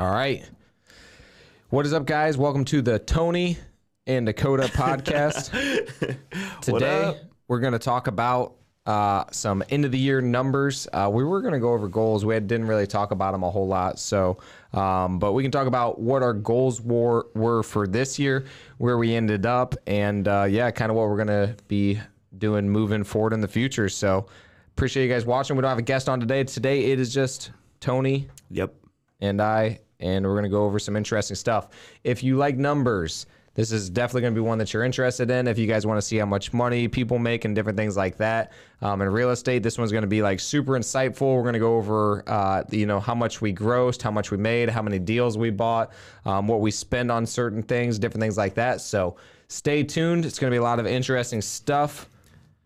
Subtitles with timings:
[0.00, 0.48] All right.
[1.68, 2.38] What is up, guys?
[2.38, 3.58] Welcome to the Tony
[4.06, 5.50] and Dakota podcast.
[6.62, 8.54] Today, we're going to talk about
[8.86, 10.88] uh, some end of the year numbers.
[10.90, 12.24] Uh, we were going to go over goals.
[12.24, 13.98] We had, didn't really talk about them a whole lot.
[13.98, 14.38] So,
[14.72, 18.46] um, but we can talk about what our goals were, were for this year,
[18.78, 22.00] where we ended up, and uh, yeah, kind of what we're going to be
[22.38, 23.90] doing moving forward in the future.
[23.90, 24.28] So,
[24.72, 25.56] appreciate you guys watching.
[25.56, 26.42] We don't have a guest on today.
[26.44, 28.74] Today, it is just Tony Yep.
[29.20, 31.68] and I, and we're going to go over some interesting stuff.
[32.04, 35.48] If you like numbers, this is definitely going to be one that you're interested in.
[35.48, 38.16] If you guys want to see how much money people make and different things like
[38.18, 41.34] that um, in real estate, this one's going to be like super insightful.
[41.34, 44.36] We're going to go over, uh, you know, how much we grossed, how much we
[44.36, 45.92] made, how many deals we bought,
[46.24, 48.80] um, what we spend on certain things, different things like that.
[48.80, 49.16] So
[49.48, 50.24] stay tuned.
[50.24, 52.08] It's going to be a lot of interesting stuff.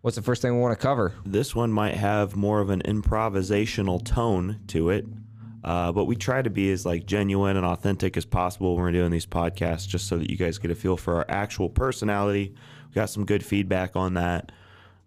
[0.03, 1.15] What's the first thing we want to cover?
[1.25, 5.07] This one might have more of an improvisational tone to it.
[5.65, 8.93] Uh, but we try to be as like genuine and authentic as possible when we're
[8.93, 12.55] doing these podcasts, just so that you guys get a feel for our actual personality.
[12.89, 14.53] We got some good feedback on that.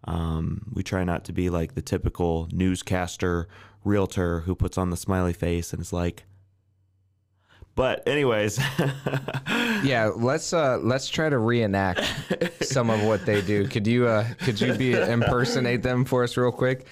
[0.06, 3.48] Um, we try not to be like the typical newscaster,
[3.84, 6.26] realtor who puts on the smiley face and is like.
[7.76, 8.60] But anyways,
[9.84, 12.02] Yeah, let's uh let's try to reenact
[12.62, 13.68] some of what they do.
[13.68, 16.88] Could you uh could you be impersonate them for us real quick?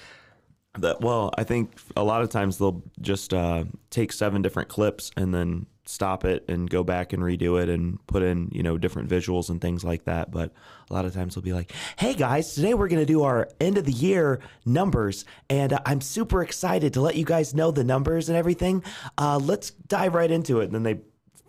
[0.78, 5.10] That well, I think a lot of times they'll just uh, take seven different clips
[5.16, 8.76] and then stop it and go back and redo it and put in you know
[8.76, 10.30] different visuals and things like that.
[10.30, 10.52] But
[10.90, 13.78] a lot of times they'll be like, "Hey guys, today we're gonna do our end
[13.78, 17.84] of the year numbers, and uh, I'm super excited to let you guys know the
[17.84, 18.82] numbers and everything.
[19.16, 20.98] Uh, let's dive right into it." And then they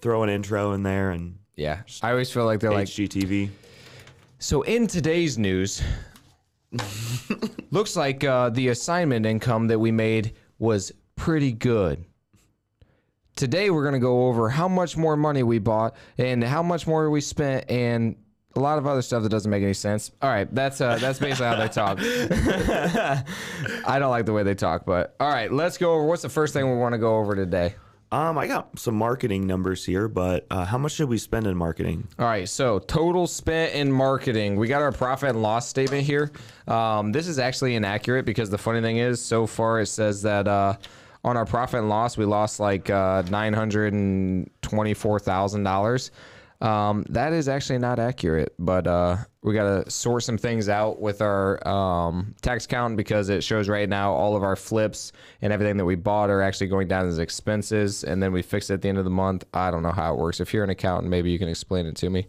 [0.02, 1.82] throw an intro in there and Yeah.
[2.02, 3.50] I always feel like they're like gtv
[4.40, 5.82] so in today's news
[7.72, 12.06] looks like uh the assignment income that we made was pretty good.
[13.36, 16.88] Today we're going to go over how much more money we bought and how much
[16.88, 18.16] more we spent and
[18.56, 20.12] a lot of other stuff that doesn't make any sense.
[20.22, 22.00] All right, that's uh, that's basically how they talk.
[23.88, 26.04] I don't like the way they talk, but all right, let's go over.
[26.06, 27.76] What's the first thing we want to go over today?
[28.10, 31.58] Um, I got some marketing numbers here, but uh, how much did we spend in
[31.58, 32.08] marketing?
[32.18, 34.56] All right, so total spent in marketing.
[34.56, 36.32] We got our profit and loss statement here.
[36.70, 40.48] Um, this is actually inaccurate because the funny thing is, so far it says that
[40.48, 40.78] uh,
[41.26, 46.12] on our profit and loss, we lost like uh, nine hundred and twenty-four thousand dollars.
[46.60, 51.00] Um, that is actually not accurate, but uh, we got to sort some things out
[51.00, 55.12] with our um, tax count because it shows right now all of our flips
[55.44, 58.72] and everything that we bought are actually going down as expenses, and then we fix
[58.72, 59.46] it at the end of the month.
[59.54, 60.40] I don't know how it works.
[60.40, 62.26] If you're an accountant, maybe you can explain it to me.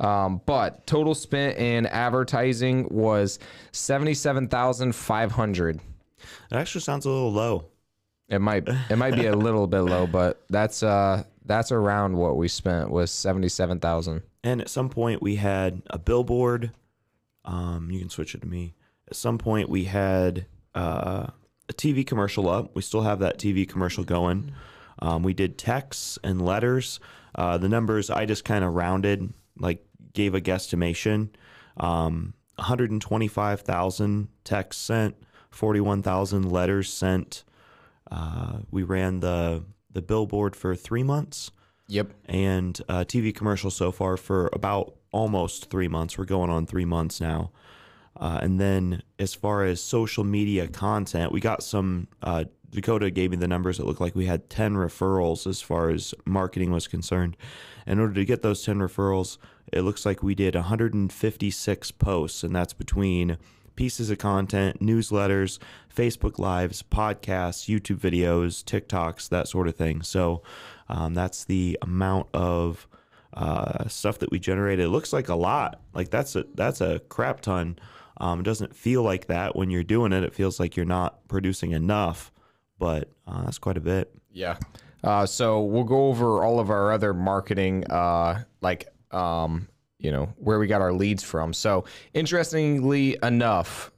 [0.00, 3.38] Um, but total spent in advertising was
[3.70, 5.76] seventy-seven thousand five hundred.
[6.50, 7.66] It actually sounds a little low.
[8.28, 12.36] It might it might be a little bit low, but that's uh that's around what
[12.36, 14.22] we spent was seventy-seven thousand.
[14.42, 16.72] And at some point, we had a billboard.
[17.44, 18.74] Um, you can switch it to me.
[19.08, 21.26] At some point, we had uh,
[21.68, 22.74] a TV commercial up.
[22.74, 24.52] We still have that TV commercial going.
[25.00, 27.00] Um, we did texts and letters.
[27.34, 31.30] Uh, the numbers I just kind of rounded, like gave a guesstimation.
[31.76, 35.16] Um, 125,000 texts sent,
[35.50, 37.44] 41,000 letters sent.
[38.10, 41.50] Uh, we ran the the billboard for three months
[41.88, 42.12] Yep.
[42.26, 46.16] and uh, TV commercial so far for about almost three months.
[46.16, 47.50] We're going on three months now.
[48.16, 52.06] Uh, and then as far as social media content, we got some.
[52.22, 53.80] Uh, Dakota gave me the numbers.
[53.80, 57.36] It looked like we had 10 referrals as far as marketing was concerned.
[57.86, 59.38] In order to get those 10 referrals,
[59.72, 63.38] it looks like we did 156 posts, and that's between
[63.80, 65.58] pieces of content, newsletters,
[65.90, 70.02] Facebook Lives, podcasts, YouTube videos, TikToks, that sort of thing.
[70.02, 70.42] So
[70.90, 72.86] um, that's the amount of
[73.32, 74.84] uh, stuff that we generated.
[74.84, 75.80] It looks like a lot.
[75.94, 77.78] Like that's a that's a crap ton.
[78.18, 80.24] Um, it doesn't feel like that when you're doing it.
[80.24, 82.30] It feels like you're not producing enough,
[82.78, 84.14] but uh, that's quite a bit.
[84.30, 84.58] Yeah.
[85.02, 89.68] Uh, so we'll go over all of our other marketing, uh, like, um,
[90.00, 91.52] you know, where we got our leads from.
[91.52, 93.92] So, interestingly enough,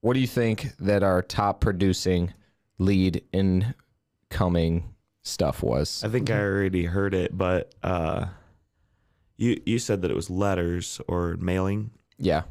[0.00, 2.32] what do you think that our top producing
[2.78, 6.02] lead incoming stuff was?
[6.04, 8.26] I think I already heard it, but uh,
[9.36, 12.42] you you said that it was letters or mailing, Yeah,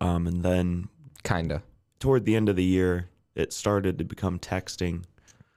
[0.00, 0.88] um, and then
[1.24, 1.62] kind of.
[2.00, 5.04] toward the end of the year, it started to become texting.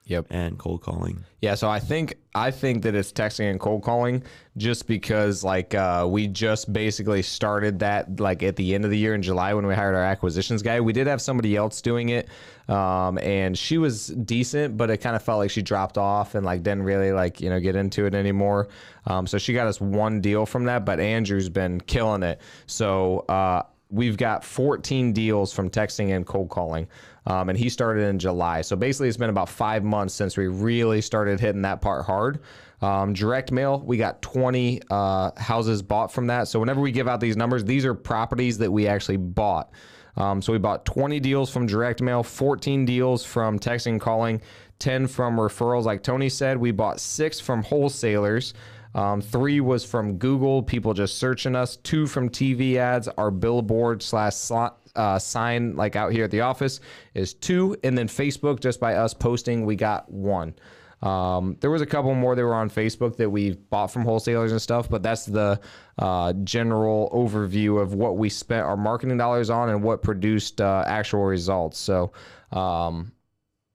[0.06, 0.28] Yep.
[0.30, 1.24] and cold calling.
[1.42, 4.24] Yeah, so I think I think that it's texting and cold calling
[4.58, 8.98] just because like uh, we just basically started that like at the end of the
[8.98, 10.82] year in July when we hired our acquisitions guy.
[10.82, 12.28] We did have somebody else doing it,
[12.68, 16.46] um, and she was decent, but it kind of felt like she dropped off and
[16.46, 18.68] like didn't really like you know get into it anymore.
[19.06, 22.42] Um, so she got us one deal from that, but Andrew's been killing it.
[22.66, 26.88] So uh, we've got 14 deals from texting and cold calling.
[27.28, 28.62] Um, and he started in July.
[28.62, 32.40] So basically, it's been about five months since we really started hitting that part hard.
[32.82, 36.48] Um, direct mail, we got 20 uh, houses bought from that.
[36.48, 39.72] So whenever we give out these numbers, these are properties that we actually bought.
[40.18, 44.42] Um, so we bought 20 deals from direct mail, 14 deals from texting and calling,
[44.80, 45.84] 10 from referrals.
[45.84, 48.54] Like Tony said, we bought six from wholesalers.
[48.94, 51.78] Um, three was from Google, people just searching us.
[51.78, 56.42] Two from TV ads, our billboard slash slot uh, sign like out here at the
[56.42, 56.80] office
[57.14, 60.54] is two, and then Facebook just by us posting, we got one.
[61.02, 64.52] Um, there was a couple more that were on Facebook that we bought from wholesalers
[64.52, 65.60] and stuff, but that's the
[65.98, 70.84] uh, general overview of what we spent our marketing dollars on and what produced uh,
[70.86, 71.80] actual results.
[71.80, 72.12] So,
[72.52, 73.12] um,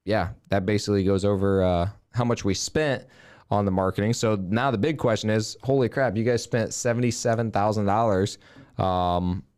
[0.05, 3.03] yeah, that basically goes over uh, how much we spent
[3.51, 4.13] on the marketing.
[4.13, 8.37] So now the big question is, holy crap, you guys spent seventy-seven thousand dollars.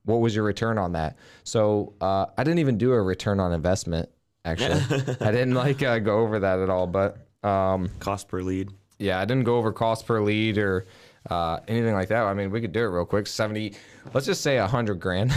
[0.10, 1.16] What was your return on that?
[1.44, 4.10] So uh, I didn't even do a return on investment.
[4.46, 4.82] Actually,
[5.22, 6.88] I didn't like uh, go over that at all.
[6.88, 8.70] But um, Cost per lead.
[8.98, 10.86] yeah, I didn't go over cost per lead or
[11.30, 12.24] uh, anything like that.
[12.24, 13.28] I mean, we could do it real quick.
[13.28, 13.76] Seventy,
[14.14, 15.32] let's just say a hundred grand,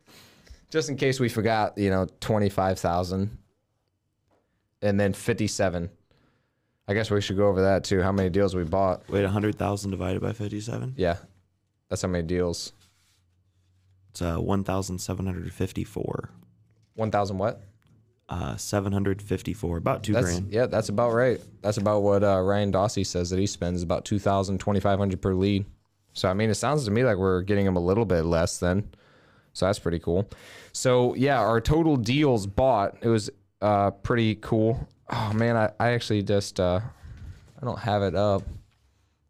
[0.70, 1.76] just in case we forgot.
[1.78, 3.36] You know, twenty-five thousand,
[4.82, 5.90] and then fifty-seven.
[6.86, 8.00] I guess we should go over that too.
[8.02, 9.06] How many deals we bought?
[9.10, 10.94] Wait, 100,000 divided by 57?
[10.96, 11.16] Yeah,
[11.90, 12.72] that's how many deals.
[14.18, 16.30] It's uh, 1,754.
[16.96, 17.60] One thousand what?
[18.28, 19.76] Uh, 754.
[19.76, 20.52] About two That's grand.
[20.52, 21.40] yeah, that's about right.
[21.62, 25.66] That's about what uh, Ryan Dossey says that he spends about 2,000, 2,500 per lead.
[26.14, 28.58] So I mean, it sounds to me like we're getting him a little bit less
[28.58, 28.90] then.
[29.52, 30.28] So that's pretty cool.
[30.72, 33.30] So yeah, our total deals bought it was
[33.62, 34.88] uh, pretty cool.
[35.10, 36.80] Oh man, I, I actually just uh,
[37.62, 38.42] I don't have it up.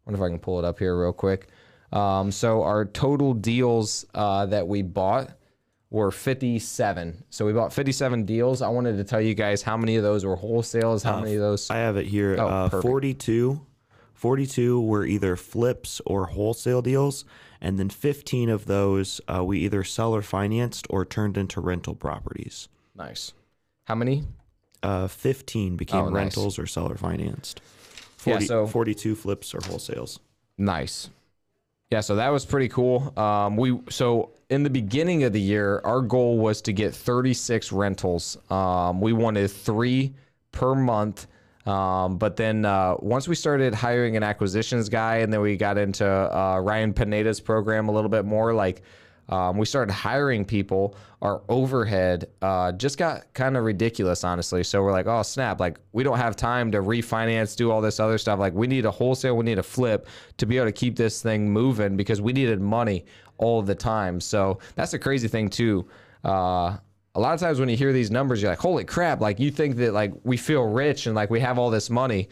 [0.07, 1.47] wonder if I can pull it up here real quick.
[1.91, 5.31] Um, so our total deals uh, that we bought
[5.89, 7.23] were 57.
[7.29, 8.61] So we bought 57 deals.
[8.61, 11.41] I wanted to tell you guys how many of those were wholesales, how many of
[11.41, 11.69] those.
[11.69, 12.35] I have it here.
[12.39, 13.65] Oh, uh, 42.
[14.13, 17.25] 42 were either flips or wholesale deals.
[17.61, 21.95] And then 15 of those uh, we either sell or financed or turned into rental
[21.95, 22.67] properties.
[22.95, 23.33] Nice.
[23.85, 24.23] How many?
[24.83, 26.13] Uh, 15 became Oh, nice.
[26.15, 27.61] rentals or seller financed.
[28.25, 30.19] Yeah, so- 42 flips or wholesales.
[30.57, 31.09] Nice.
[31.91, 33.17] Yeah, so that was pretty cool.
[33.17, 37.71] Um, we so in the beginning of the year, our goal was to get 36
[37.71, 38.37] rentals.
[38.51, 40.13] Um, we wanted three
[40.51, 41.25] per month.
[41.65, 45.77] Um, but then uh, once we started hiring an acquisitions guy, and then we got
[45.77, 48.81] into uh, Ryan Pineda's program a little bit more, like
[49.29, 50.95] um, we started hiring people.
[51.21, 54.63] Our overhead uh, just got kind of ridiculous, honestly.
[54.63, 55.59] So we're like, oh snap!
[55.59, 58.39] Like we don't have time to refinance, do all this other stuff.
[58.39, 61.21] Like we need a wholesale, we need a flip to be able to keep this
[61.21, 63.05] thing moving because we needed money
[63.37, 64.19] all the time.
[64.19, 65.87] So that's the crazy thing too.
[66.25, 66.77] Uh,
[67.15, 69.21] a lot of times when you hear these numbers, you're like, holy crap!
[69.21, 72.29] Like you think that like we feel rich and like we have all this money,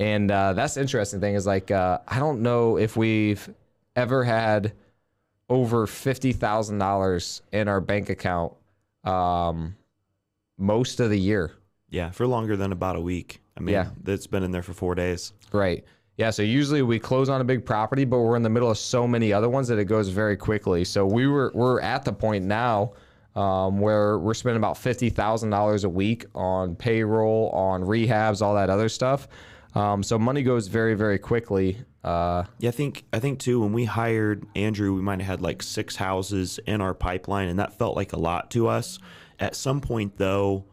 [0.00, 3.48] and uh, that's the interesting thing is like uh, I don't know if we've
[3.94, 4.72] ever had
[5.48, 8.52] over fifty thousand dollars in our bank account
[9.04, 9.76] um,
[10.58, 11.52] most of the year.
[11.90, 13.40] Yeah, for longer than about a week.
[13.56, 13.90] I mean, Yeah.
[14.06, 15.32] it's been in there for four days.
[15.52, 15.84] Right.
[16.16, 16.30] Yeah.
[16.30, 19.06] So usually we close on a big property, but we're in the middle of so
[19.06, 20.84] many other ones that it goes very quickly.
[20.84, 22.92] So we were we're at the point now
[23.36, 28.54] um, where we're spending about fifty thousand dollars a week on payroll, on rehabs, all
[28.54, 29.28] that other stuff.
[29.74, 31.78] Um, so money goes very very quickly.
[32.04, 35.42] Uh, Yeah, I think I think too when we hired Andrew, we might have had
[35.42, 38.98] like six houses in our pipeline, and that felt like a lot to us.
[39.40, 40.64] At some point, though,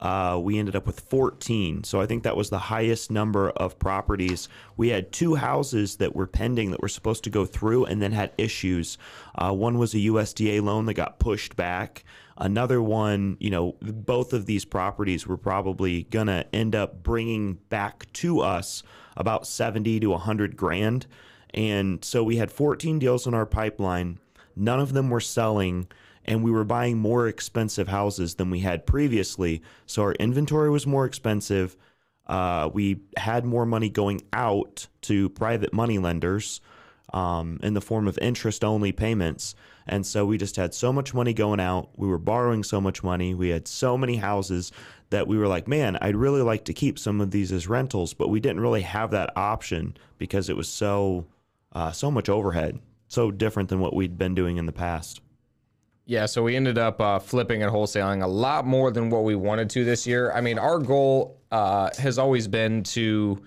[0.00, 1.84] uh, we ended up with 14.
[1.84, 4.48] So I think that was the highest number of properties.
[4.76, 8.12] We had two houses that were pending that were supposed to go through, and then
[8.12, 8.98] had issues.
[9.34, 12.04] Uh, one was a USDA loan that got pushed back.
[12.38, 18.10] Another one, you know, both of these properties were probably gonna end up bringing back
[18.14, 18.82] to us
[19.16, 21.06] about 70 to 100 grand.
[21.52, 24.18] And so we had 14 deals in our pipeline.
[24.54, 25.88] None of them were selling,
[26.24, 29.62] and we were buying more expensive houses than we had previously.
[29.86, 31.76] So our inventory was more expensive.
[32.26, 36.60] Uh, we had more money going out to private money lenders.
[37.12, 39.54] um, in the form of interest only payments.
[39.88, 41.90] And so we just had so much money going out.
[41.96, 43.34] We were borrowing so much money.
[43.34, 44.72] We had so many houses
[45.10, 48.14] that we were like, man, I'd really like to keep some of these as rentals,
[48.14, 51.26] but we didn't really have that option because it was so
[51.72, 52.78] uh, so much overhead,
[53.08, 55.20] so different than what we'd been doing in the past.
[56.06, 59.34] Yeah, so we ended up uh, flipping and wholesaling a lot more than what we
[59.34, 60.32] wanted to this year.
[60.32, 63.38] I mean, our goal uh, has always been to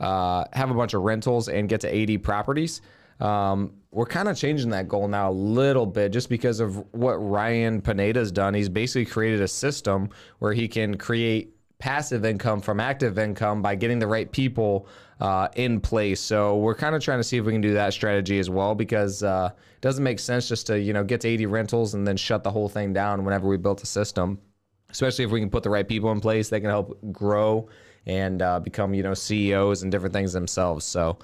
[0.00, 2.80] uh, have a bunch of rentals and get to 80 properties.
[3.20, 7.14] Um, we're kind of changing that goal now a little bit just because of what
[7.14, 8.52] Ryan Pineda's done.
[8.52, 13.74] He's basically created a system where he can create passive income from active income by
[13.74, 14.86] getting the right people
[15.20, 16.20] uh, in place.
[16.20, 18.74] So we're kind of trying to see if we can do that strategy as well
[18.74, 22.06] because uh, it doesn't make sense just to you know get to 80 rentals and
[22.06, 24.38] then shut the whole thing down whenever we built a system.
[24.90, 27.66] Especially if we can put the right people in place, they can help grow
[28.04, 30.84] and uh, become you know CEOs and different things themselves.
[30.84, 31.18] So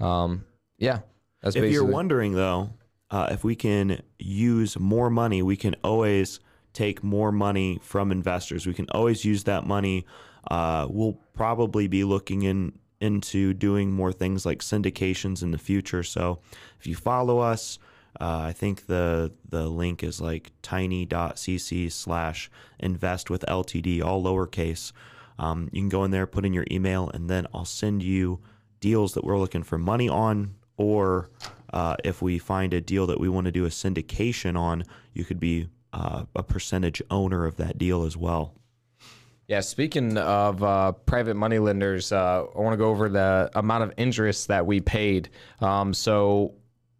[0.00, 0.46] um,
[0.78, 1.00] yeah,
[1.44, 1.74] that's if basically.
[1.74, 2.70] you're wondering though,
[3.10, 6.40] uh, if we can use more money, we can always
[6.72, 8.66] take more money from investors.
[8.66, 10.06] We can always use that money.
[10.50, 16.02] Uh, we'll probably be looking in into doing more things like syndications in the future.
[16.02, 16.40] So
[16.80, 17.78] if you follow us,
[18.20, 24.92] uh, I think the the link is like tiny.cc slash invest with LTD, all lowercase.
[25.38, 28.40] Um, you can go in there, put in your email, and then I'll send you
[28.80, 30.54] deals that we're looking for money on.
[30.76, 31.30] Or
[31.72, 35.24] uh, if we find a deal that we want to do a syndication on, you
[35.24, 38.54] could be uh, a percentage owner of that deal as well.
[39.46, 43.84] Yeah, speaking of uh, private money lenders, uh, I want to go over the amount
[43.84, 45.28] of interest that we paid.
[45.60, 46.54] Um, so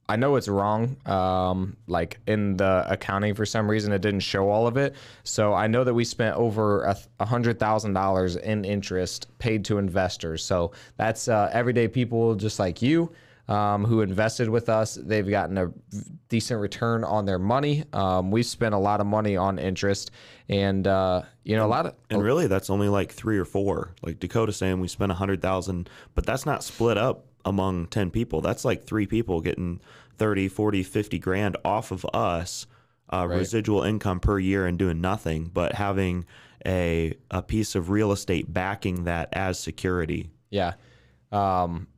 [0.08, 0.96] I know it's wrong.
[1.06, 4.94] Um, like in the accounting, for some reason, it didn't show all of it.
[5.22, 6.84] So I know that we spent over
[7.18, 10.44] a hundred thousand dollars in interest paid to investors.
[10.44, 13.10] So that's uh, everyday people just like you
[13.48, 14.94] um, who invested with us.
[14.94, 15.72] They've gotten a
[16.28, 17.84] decent return on their money.
[17.92, 20.10] Um, we've spent a lot of money on interest,
[20.48, 21.94] and uh, you know a lot of.
[22.10, 23.94] And really, that's only like three or four.
[24.02, 28.10] Like Dakota saying we spent a hundred thousand, but that's not split up among 10
[28.10, 28.40] people.
[28.40, 29.80] That's like three people getting
[30.16, 32.66] 30, 40, 50 grand off of us,
[33.12, 33.38] uh, right.
[33.38, 36.24] residual income per year and doing nothing, but having
[36.66, 40.30] a, a piece of real estate backing that as security.
[40.50, 40.74] Yeah.
[41.30, 41.88] Um,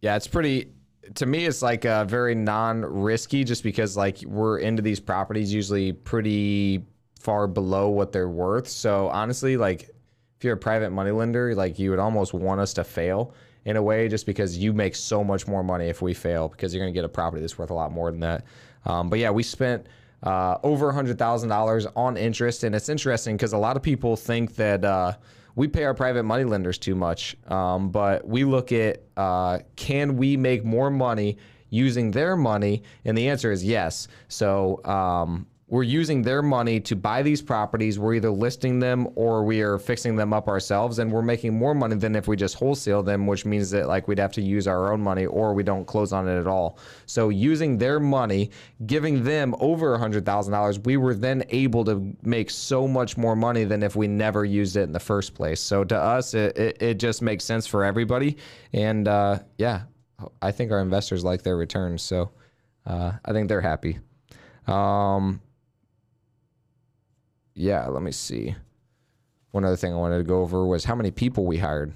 [0.00, 0.70] yeah, it's pretty
[1.14, 5.92] to me, it's like a very non-risky, just because like we're into these properties usually
[5.92, 6.84] pretty
[7.18, 8.68] far below what they're worth.
[8.68, 9.90] So honestly, like
[10.38, 13.34] if you're a private money lender, like you would almost want us to fail
[13.64, 16.74] in a way, just because you make so much more money if we fail, because
[16.74, 18.44] you're gonna get a property that's worth a lot more than that.
[18.84, 19.86] Um, but yeah, we spent
[20.22, 23.82] uh, over a hundred thousand dollars on interest, and it's interesting because a lot of
[23.82, 24.84] people think that.
[24.84, 25.12] Uh,
[25.56, 27.34] we pay our private money lenders too much.
[27.48, 31.38] Um, but we look at uh, can we make more money
[31.70, 32.84] using their money?
[33.04, 34.06] And the answer is yes.
[34.28, 37.98] So um, we're using their money to buy these properties.
[37.98, 41.74] We're either listing them or we are fixing them up ourselves, and we're making more
[41.74, 44.68] money than if we just wholesale them, which means that like we'd have to use
[44.68, 46.78] our own money or we don't close on it at all.
[47.06, 48.50] So using their money,
[48.86, 53.16] giving them over a hundred thousand dollars, we were then able to make so much
[53.16, 55.60] more money than if we never used it in the first place.
[55.60, 58.36] So to us, it it, it just makes sense for everybody,
[58.72, 59.82] and uh, yeah,
[60.40, 62.02] I think our investors like their returns.
[62.02, 62.30] So
[62.86, 63.98] uh, I think they're happy.
[64.68, 65.40] Um,
[67.56, 68.54] yeah, let me see.
[69.50, 71.94] One other thing I wanted to go over was how many people we hired.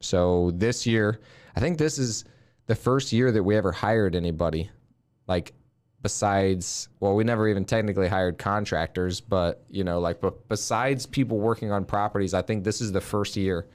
[0.00, 1.20] So this year,
[1.54, 2.24] I think this is
[2.66, 4.70] the first year that we ever hired anybody.
[5.28, 5.54] Like
[6.02, 11.38] besides, well, we never even technically hired contractors, but you know, like but besides people
[11.38, 13.66] working on properties, I think this is the first year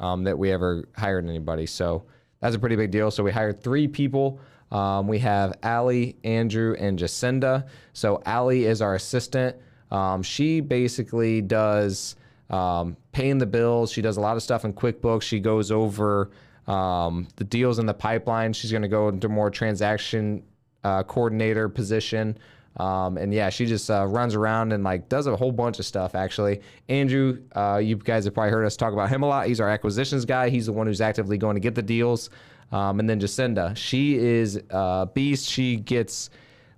[0.00, 1.66] um, that we ever hired anybody.
[1.66, 2.04] So
[2.40, 3.12] that's a pretty big deal.
[3.12, 4.40] So we hired three people.
[4.72, 7.68] Um, we have Allie, Andrew, and Jacinda.
[7.92, 9.56] So Allie is our assistant.
[9.94, 12.16] Um, she basically does
[12.50, 13.92] um, paying the bills.
[13.92, 15.22] She does a lot of stuff in QuickBooks.
[15.22, 16.30] She goes over
[16.66, 18.52] um, the deals in the pipeline.
[18.52, 20.42] She's going to go into more transaction
[20.82, 22.36] uh, coordinator position.
[22.76, 25.86] Um, and yeah, she just uh, runs around and like does a whole bunch of
[25.86, 26.16] stuff.
[26.16, 29.46] Actually, Andrew, uh, you guys have probably heard us talk about him a lot.
[29.46, 30.48] He's our acquisitions guy.
[30.48, 32.30] He's the one who's actively going to get the deals.
[32.72, 35.48] Um, and then Jacinda, she is a beast.
[35.48, 36.30] She gets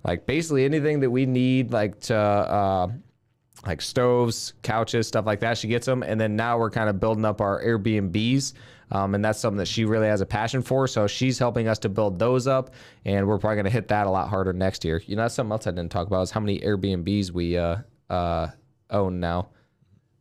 [0.05, 2.89] like basically anything that we need, like to uh,
[3.67, 5.59] like stoves, couches, stuff like that.
[5.59, 8.53] She gets them, and then now we're kind of building up our Airbnbs.
[8.93, 10.87] Um, and that's something that she really has a passion for.
[10.87, 12.71] So she's helping us to build those up,
[13.05, 15.03] and we're probably going to hit that a lot harder next year.
[15.07, 17.79] You know, that's something else I didn't talk about is how many Airbnbs we uh,
[18.09, 18.49] uh,
[18.91, 19.49] own now.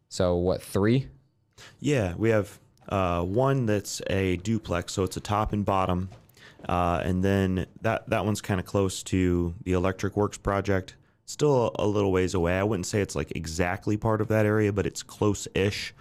[0.10, 1.08] So what three?
[1.80, 2.60] Yeah, we have
[2.90, 6.10] uh, one that's a duplex, so it's a top and bottom,
[6.68, 10.96] Uh, and then that that one's kind of close to the Electric Works project.
[11.26, 12.58] Still a, little ways away.
[12.58, 15.94] I wouldn't say it's like exactly part of that area, but it's close-ish.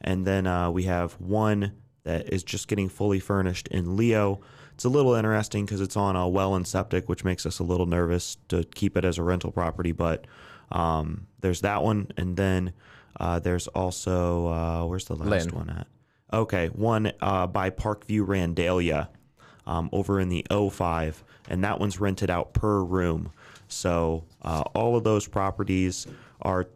[0.00, 4.40] And then uh, we have one that is just getting fully furnished in Leo.
[4.74, 7.62] It's a little interesting because it's on a well and septic, which makes us a
[7.62, 9.92] little nervous to keep it as a rental property.
[9.92, 10.26] But
[10.72, 12.72] um, there's that one, and then
[13.18, 15.54] uh, there's also uh, where's the last Lynn.
[15.54, 15.86] one at?
[16.32, 19.08] Okay, one uh, by Parkview Randallia
[19.66, 21.14] um, over in the O5,
[21.48, 23.32] and that one's rented out per room.
[23.74, 26.06] So uh, all of those properties
[26.42, 26.66] are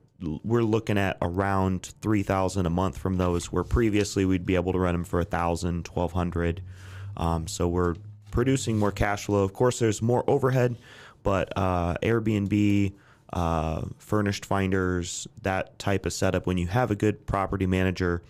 [0.43, 4.79] we're looking at around 3000 a month from those where previously we'd be able to
[4.81, 6.63] rent them for 1000 1200
[7.17, 7.95] um, so we're
[8.31, 9.45] producing more cash flow.
[9.45, 10.77] Of course there's more overhead
[11.23, 12.95] but uh, airbnb
[13.33, 16.47] uh, furnished finders that type of setup.
[16.47, 18.23] When you have a good property manager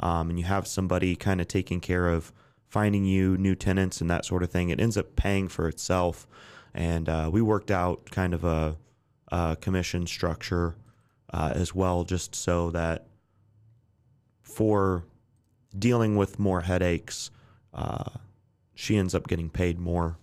[0.00, 2.32] um, and you have somebody kind of taking care of
[2.68, 6.26] finding you new tenants and that sort of thing it ends up paying for itself
[6.74, 8.76] and uh, we worked out kind of a,
[9.30, 10.74] a commission structure
[11.32, 13.06] uh, as well, just so that
[14.42, 15.04] for
[15.76, 17.30] dealing with more headaches,
[17.72, 18.04] uh,
[18.74, 20.16] she ends up getting paid more.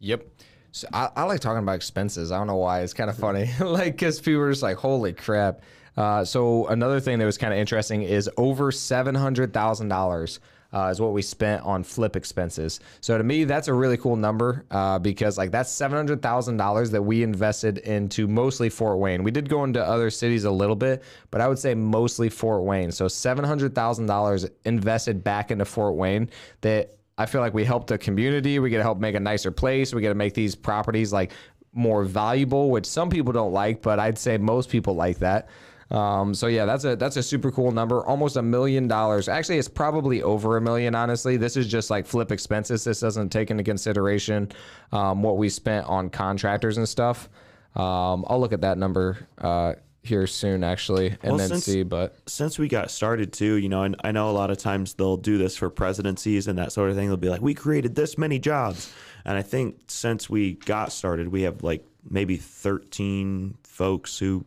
[0.00, 0.26] Yep.
[0.72, 2.30] So I, I like talking about expenses.
[2.30, 2.82] I don't know why.
[2.82, 3.50] It's kind of funny.
[3.60, 5.62] like, because people are just like, holy crap.
[5.96, 10.38] Uh, so another thing that was kind of interesting is over $700,000
[10.76, 12.80] uh, is what we spent on flip expenses.
[13.00, 16.58] So to me, that's a really cool number uh, because like that's seven hundred thousand
[16.58, 19.22] dollars that we invested into mostly Fort Wayne.
[19.22, 22.64] We did go into other cities a little bit, but I would say mostly Fort
[22.64, 22.92] Wayne.
[22.92, 26.28] So seven hundred thousand dollars invested back into Fort Wayne
[26.60, 28.58] that I feel like we helped the community.
[28.58, 29.94] We get to help make a nicer place.
[29.94, 31.32] We get to make these properties like
[31.72, 35.48] more valuable, which some people don't like, but I'd say most people like that.
[35.90, 38.04] Um, so yeah, that's a that's a super cool number.
[38.04, 39.28] Almost a million dollars.
[39.28, 40.94] Actually, it's probably over a million.
[40.94, 42.82] Honestly, this is just like flip expenses.
[42.84, 44.50] This doesn't take into consideration
[44.92, 47.28] um, what we spent on contractors and stuff.
[47.76, 51.82] Um, I'll look at that number uh, here soon, actually, and Well, then since- see.
[51.84, 54.94] But Since we got started too, you know, and I know a lot of times
[54.94, 57.08] they'll do this for presidencies and that sort of thing.
[57.08, 58.92] They'll be like, "We created this many jobs,"
[59.24, 64.44] and I think since we got started, we have like maybe thirteen folks who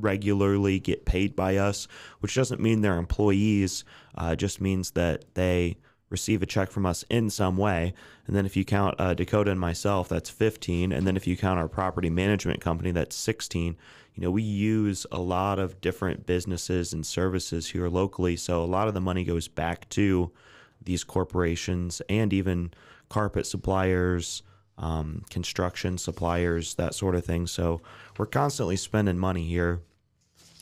[0.00, 1.88] regularly get paid by us,
[2.20, 3.84] which doesn't mean they're employees.
[4.16, 5.76] Uh, just means that they
[6.10, 7.92] receive a check from us in some way.
[8.26, 10.92] And then if you count uh, Dakota and myself, that's 15.
[10.92, 13.76] And then if you count our property management company, that's 16.
[14.14, 18.36] You know, we use a lot of different businesses and services here locally.
[18.36, 20.30] So a lot of the money goes back to
[20.82, 22.72] these corporations and even
[23.08, 24.42] carpet suppliers,
[24.78, 27.46] um, construction suppliers, that sort of thing.
[27.46, 27.80] So
[28.16, 29.80] we're constantly spending money here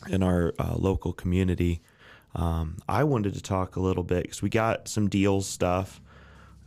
[0.09, 1.83] in our uh, local community.
[2.35, 6.01] Um, I wanted to talk a little bit because we got some deals stuff,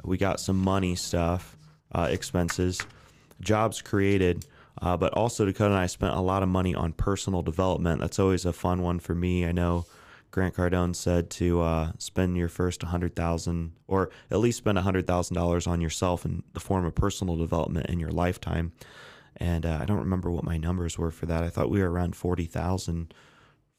[0.03, 1.57] we got some money stuff,
[1.91, 2.79] uh, expenses,
[3.41, 4.45] jobs created,
[4.81, 8.01] uh, but also Dakota and I spent a lot of money on personal development.
[8.01, 9.45] That's always a fun one for me.
[9.45, 9.85] I know
[10.31, 15.07] Grant Cardone said to uh, spend your first hundred thousand, or at least spend hundred
[15.07, 18.71] thousand dollars on yourself in the form of personal development in your lifetime.
[19.37, 21.43] And uh, I don't remember what my numbers were for that.
[21.43, 23.13] I thought we were around forty thousand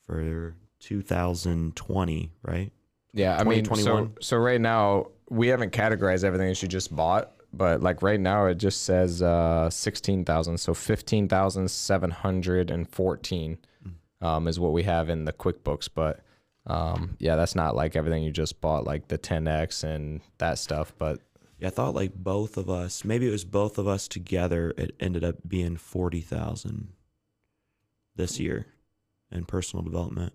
[0.07, 2.73] for 2020, right?
[3.13, 7.33] yeah, I mean, so so right now we haven't categorized everything that you just bought.
[7.53, 12.71] But like right now, it just says uh, sixteen thousand, so fifteen thousand seven hundred
[12.71, 13.59] and fourteen
[14.21, 15.89] um, is what we have in the QuickBooks.
[15.93, 16.21] But
[16.67, 20.93] um, yeah, that's not like everything you just bought, like the 10x and that stuff.
[20.99, 21.21] But
[21.59, 24.73] Yeah, I thought like both of us, maybe it was both of us together.
[24.77, 26.89] It ended up being forty thousand
[28.17, 28.67] this year
[29.33, 30.33] in personal development.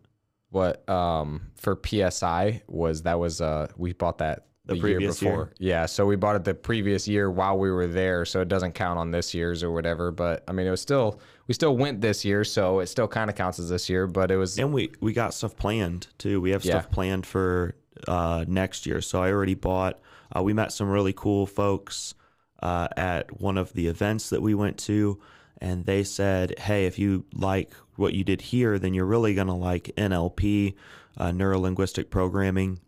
[0.49, 5.31] what um, for PSI was that was uh, we bought that The the, previous year
[5.33, 5.53] year?
[5.59, 8.71] Yeah, so we bought it the previous year while we were there, so it doesn't
[8.73, 10.11] count on this year's or whatever.
[10.11, 13.29] But I mean, it was still we still went this year, so it still kind
[13.29, 14.07] of counts as this year.
[14.07, 16.41] But it was And we we got stuff planned too.
[16.41, 16.93] We have stuff Yeah.
[16.93, 17.75] planned for
[18.07, 19.01] uh, next year.
[19.01, 19.99] So I already bought.
[20.35, 22.13] Uh, we met some really cool folks
[22.61, 25.19] uh, at one of the events that we went to,
[25.59, 29.55] and they said, "Hey, if you like what you did here, then you're really gonna
[29.55, 30.75] like NLP,
[31.17, 32.79] uh, neuro linguistic programming."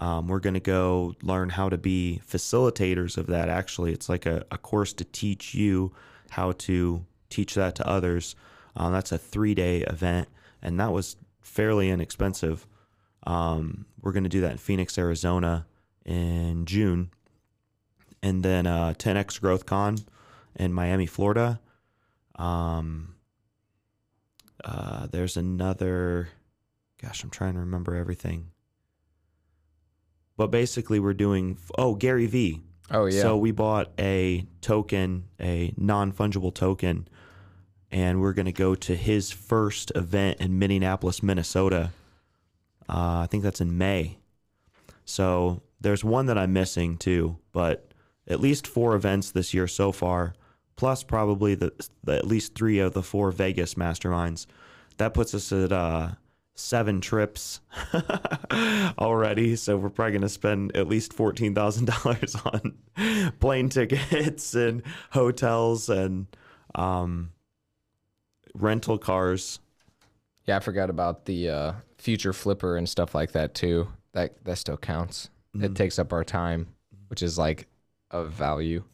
[0.00, 3.48] Um, we're going to go learn how to be facilitators of that.
[3.48, 5.92] Actually, it's like a, a course to teach you
[6.30, 8.34] how to teach that to others.
[8.76, 10.28] Um, that's a three day event,
[10.62, 12.66] and that was fairly inexpensive.
[13.26, 15.66] Um, we're going to do that in Phoenix, Arizona
[16.04, 17.10] in June.
[18.22, 19.98] And then uh, 10X Growth Con
[20.56, 21.60] in Miami, Florida.
[22.36, 23.14] Um,
[24.64, 26.28] uh, there's another,
[27.00, 28.50] gosh, I'm trying to remember everything
[30.38, 32.62] but basically we're doing oh Gary V.
[32.90, 33.20] Oh yeah.
[33.20, 37.06] So we bought a token, a non fungible token,
[37.90, 41.90] and we're gonna go to his first event in Minneapolis, Minnesota.
[42.88, 44.18] Uh, I think that's in May.
[45.04, 47.92] So there's one that I'm missing too, but
[48.26, 50.34] at least four events this year so far,
[50.76, 51.72] plus probably the,
[52.04, 54.46] the at least three of the four Vegas masterminds.
[54.98, 56.10] That puts us at uh,
[56.54, 57.60] seven trips
[58.98, 59.56] already.
[59.56, 64.82] So we're probably going to spend at least fourteen thousand dollars on plane tickets and
[65.10, 66.26] hotels and
[66.74, 67.30] um,
[68.54, 69.60] rental cars.
[70.46, 73.88] yeah, I forgot about the uh, future flipper and stuff like that too.
[74.12, 75.30] That that still counts.
[75.54, 76.68] It takes up our time,
[77.08, 77.66] which is like
[78.10, 78.84] of value.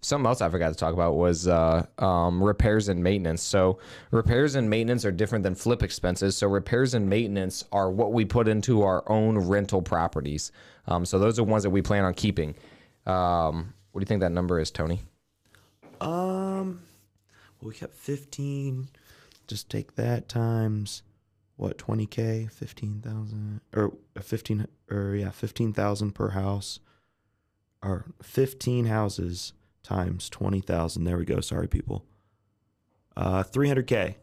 [0.00, 3.42] Something else I forgot to talk about was uh, um, repairs and maintenance.
[3.42, 3.80] So
[4.12, 6.36] repairs and maintenance are different than flip expenses.
[6.36, 10.52] So repairs and maintenance are what we put into our own rental properties.
[10.86, 12.54] Um, so those are ones that we plan on keeping.
[13.06, 15.02] Um, what do you think that number is, Tony?
[16.00, 16.80] Um,
[17.60, 18.88] well, we kept fifteen.
[19.46, 21.02] Just take that times
[21.56, 26.80] what twenty k, fifteen thousand or uh, fifteen or yeah, fifteen thousand per house,
[27.82, 31.04] or fifteen houses times twenty thousand.
[31.04, 31.40] There we go.
[31.40, 32.04] Sorry, people.
[33.16, 34.16] Uh, three hundred k.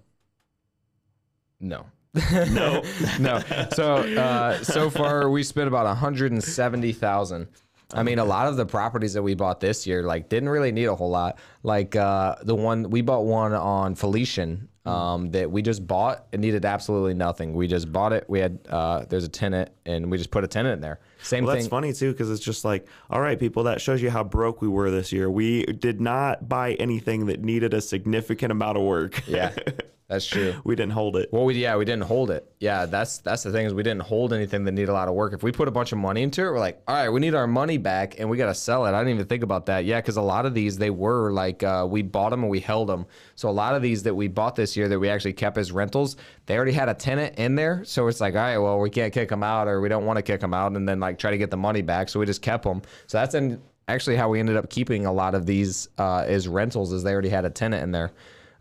[1.60, 1.88] No.
[2.32, 2.82] No.
[3.20, 3.42] no.
[3.74, 7.48] So uh, so far we spent about 170,000.
[7.94, 10.72] I mean, a lot of the properties that we bought this year like didn't really
[10.72, 11.38] need a whole lot.
[11.64, 16.28] Like uh, the one we bought one on Felician um, that we just bought.
[16.32, 17.54] It needed absolutely nothing.
[17.54, 18.26] We just bought it.
[18.28, 21.00] We had uh, there's a tenant and we just put a tenant in there.
[21.22, 24.10] Same Well, that's funny too, because it's just like, all right, people, that shows you
[24.12, 25.30] how broke we were this year.
[25.30, 29.28] We did not buy anything that needed a significant amount of work.
[29.28, 29.54] Yeah,
[30.08, 30.54] that's true.
[30.64, 31.30] we didn't hold it.
[31.32, 32.48] Well, we yeah, we didn't hold it.
[32.60, 35.16] Yeah, that's that's the thing is we didn't hold anything that needed a lot of
[35.16, 35.34] work.
[35.34, 37.34] If we put a bunch of money into it, we're like, all right, we need
[37.34, 38.90] our money back and we got to sell it.
[38.90, 39.86] I didn't even think about that.
[39.86, 42.60] Yeah, because a lot of these they were like uh, we bought them and we
[42.60, 43.08] held them.
[43.36, 45.72] So a lot of these that we bought this year that we actually kept as
[45.72, 47.84] rentals, they already had a tenant in there.
[47.84, 50.18] So it's like, all right, well, we can't kick them out or we don't want
[50.18, 52.10] to kick them out and then like try to get the money back.
[52.10, 52.84] So we just kept them.
[53.08, 56.48] So that's in, actually how we ended up keeping a lot of these uh, as
[56.48, 58.12] rentals, is they already had a tenant in there.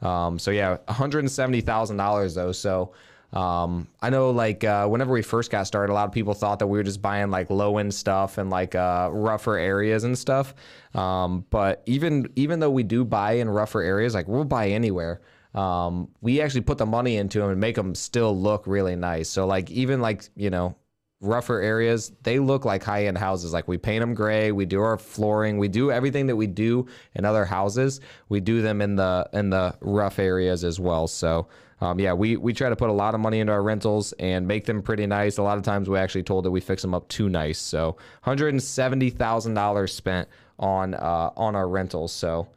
[0.05, 2.53] Um, so yeah, one hundred seventy thousand dollars though.
[2.53, 2.93] So
[3.35, 6.61] um, I know like uh, whenever we first got started, a lot of people thought
[6.61, 10.17] that we were just buying like low end stuff and like uh, rougher areas and
[10.17, 10.55] stuff.
[10.95, 15.21] Um, but even even though we do buy in rougher areas, like we'll buy anywhere.
[15.55, 19.29] Um, we actually put the money into them and make them still look really nice.
[19.29, 20.77] So like even like you know
[21.25, 23.53] rougher areas, they look like high end houses.
[23.53, 26.87] Like we paint them gray, we do our flooring, we do everything that we do
[27.15, 28.01] in other houses.
[28.29, 31.07] We do them in the in the rough areas as well.
[31.07, 31.49] So
[31.81, 34.47] um, yeah, we we try to put a lot of money into our rentals and
[34.47, 35.39] make them pretty nice.
[35.39, 37.59] A lot of times we actually told that we fix them up too nice.
[37.59, 42.13] So hundred and seventy thousand dollars spent on uh, on our rentals.
[42.13, 42.49] So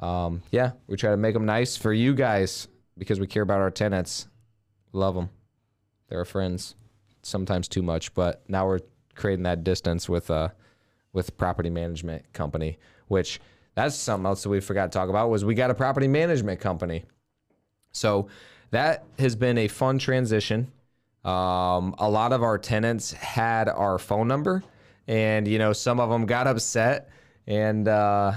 [0.00, 3.60] um, yeah, we try to make them nice for you guys because we care about
[3.60, 4.26] our tenants.
[4.92, 5.30] Love them.
[6.08, 6.74] They're our friends
[7.26, 8.80] sometimes too much, but now we're
[9.14, 10.48] creating that distance with uh
[11.12, 13.40] with property management company, which
[13.74, 16.60] that's something else that we forgot to talk about was we got a property management
[16.60, 17.04] company.
[17.92, 18.28] So
[18.70, 20.70] that has been a fun transition.
[21.24, 24.62] Um, a lot of our tenants had our phone number,
[25.08, 27.10] and you know some of them got upset,
[27.46, 28.32] and uh,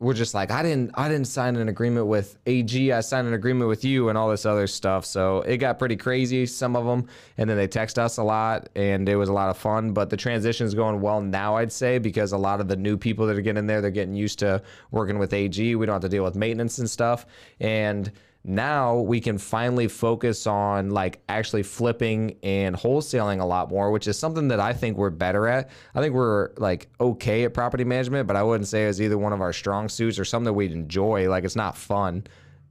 [0.00, 2.92] we're just like, I didn't, I didn't sign an agreement with AG.
[2.92, 5.04] I signed an agreement with you, and all this other stuff.
[5.04, 6.46] So it got pretty crazy.
[6.46, 9.50] Some of them, and then they text us a lot, and it was a lot
[9.50, 9.92] of fun.
[9.92, 12.96] But the transition is going well now, I'd say, because a lot of the new
[12.96, 15.74] people that are getting there, they're getting used to working with AG.
[15.74, 17.26] We don't have to deal with maintenance and stuff,
[17.58, 18.12] and
[18.44, 24.06] now we can finally focus on like actually flipping and wholesaling a lot more, which
[24.06, 25.70] is something that I think we're better at.
[25.94, 29.32] I think we're like okay at property management, but I wouldn't say it's either one
[29.32, 31.28] of our strong suits or something that we'd enjoy.
[31.28, 32.24] Like it's not fun.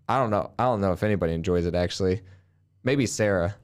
[0.10, 0.51] I don't know.
[0.58, 2.21] I don't know if anybody enjoys it actually.
[2.84, 3.56] Maybe Sarah.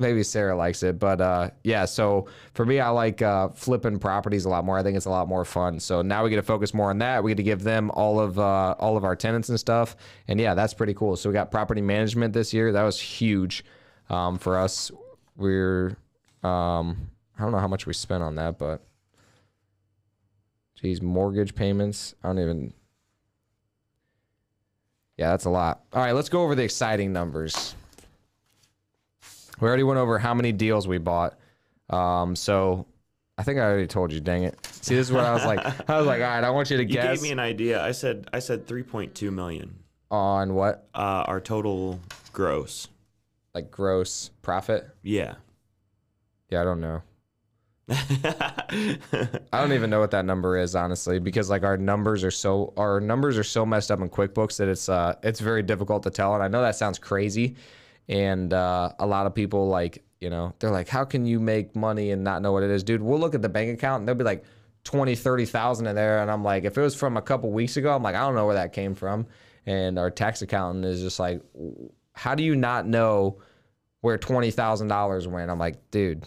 [0.00, 1.84] Maybe Sarah likes it, but uh, yeah.
[1.84, 4.78] So for me, I like uh, flipping properties a lot more.
[4.78, 5.78] I think it's a lot more fun.
[5.78, 7.22] So now we get to focus more on that.
[7.22, 10.40] We get to give them all of uh, all of our tenants and stuff, and
[10.40, 11.16] yeah, that's pretty cool.
[11.16, 12.72] So we got property management this year.
[12.72, 13.62] That was huge
[14.08, 14.90] um, for us.
[15.36, 15.96] We're
[16.42, 18.82] um, I don't know how much we spent on that, but
[20.80, 22.14] geez, mortgage payments.
[22.24, 22.72] I don't even.
[25.16, 25.84] Yeah, that's a lot.
[25.92, 27.74] All right, let's go over the exciting numbers.
[29.60, 31.38] We already went over how many deals we bought.
[31.90, 32.86] Um, so
[33.38, 34.20] I think I already told you.
[34.20, 34.58] Dang it!
[34.82, 35.58] See, this is what I was like.
[35.90, 37.82] I was like, all right, I want you to You guess gave me an idea.
[37.82, 39.74] I said I said 3.2 million.
[40.10, 42.00] on what Uh, our total
[42.32, 42.88] gross.
[43.54, 44.88] like gross profit.
[45.02, 45.34] Yeah.
[46.48, 47.02] Yeah, I don't know.
[48.22, 52.72] I don't even know what that number is honestly because like our numbers are so
[52.76, 56.10] our numbers are so messed up in QuickBooks that it's uh it's very difficult to
[56.10, 57.56] tell and I know that sounds crazy
[58.08, 61.74] and uh, a lot of people like you know they're like how can you make
[61.74, 62.82] money and not know what it is?
[62.82, 64.44] Dude we'll look at the bank account and they'll be like
[64.84, 66.20] 20 30,000 in there.
[66.20, 68.34] And I'm like if it was from a couple weeks ago I'm like I don't
[68.34, 69.26] know where that came from.
[69.66, 71.42] And our tax accountant is just like
[72.14, 73.40] how do you not know
[74.00, 75.50] where $20,000 went?
[75.50, 76.26] I'm like dude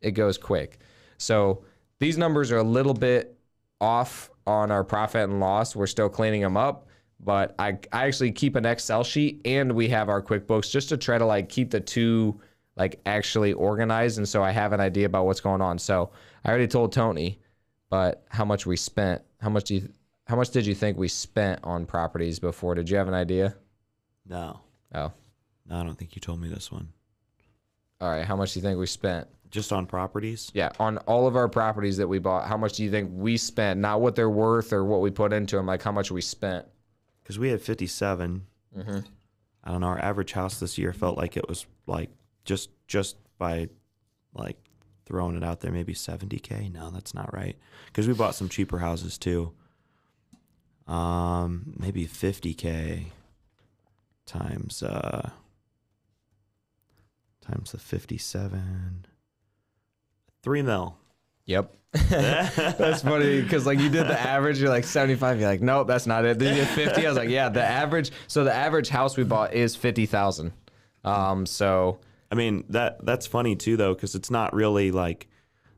[0.00, 0.78] it goes quick.
[1.16, 1.64] So
[1.98, 3.38] these numbers are a little bit
[3.80, 5.74] off on our profit and loss.
[5.74, 6.86] We're still cleaning them up,
[7.24, 10.96] but I, I actually keep an Excel sheet and we have our QuickBooks just to
[10.96, 12.40] try to like keep the two
[12.76, 14.18] like actually organized.
[14.18, 15.78] And so I have an idea about what's going on.
[15.78, 16.10] So
[16.44, 17.40] I already told Tony,
[17.88, 19.88] but how much we spent, how much do you,
[20.26, 22.74] how much did you think we spent on properties before?
[22.74, 23.54] Did you have an idea?
[24.26, 24.60] No.
[24.94, 25.12] Oh,
[25.68, 26.88] No, I don't think you told me this one.
[28.00, 28.24] all right.
[28.24, 29.28] How much do you think we spent?
[29.50, 30.50] Just on properties?
[30.52, 33.36] Yeah, on all of our properties that we bought, how much do you think we
[33.36, 33.78] spent?
[33.78, 36.66] Not what they're worth or what we put into them, like how much we spent.
[37.24, 38.46] Because we had 57.
[38.76, 38.98] Mm-hmm.
[39.64, 39.86] I don't know.
[39.86, 42.10] Our average house this year felt like it was like
[42.44, 43.70] just just by
[44.34, 44.58] like
[45.06, 46.70] throwing it out there, maybe 70k.
[46.70, 47.56] No, that's not right.
[47.86, 49.52] Because we bought some cheaper houses too.
[50.86, 53.06] Um, maybe 50k
[54.26, 55.30] times uh
[57.40, 59.06] times the 57.
[60.42, 60.98] Three mil.
[61.46, 61.74] Yep.
[62.08, 65.38] that's funny because like you did the average, you're like 75.
[65.38, 66.38] You're like, nope, that's not it.
[66.40, 67.06] Then you did 50.
[67.06, 68.10] I was like, yeah, the average.
[68.26, 70.52] So the average house we bought is 50,000.
[71.04, 72.00] Um, so
[72.32, 75.28] I mean that that's funny too though because it's not really like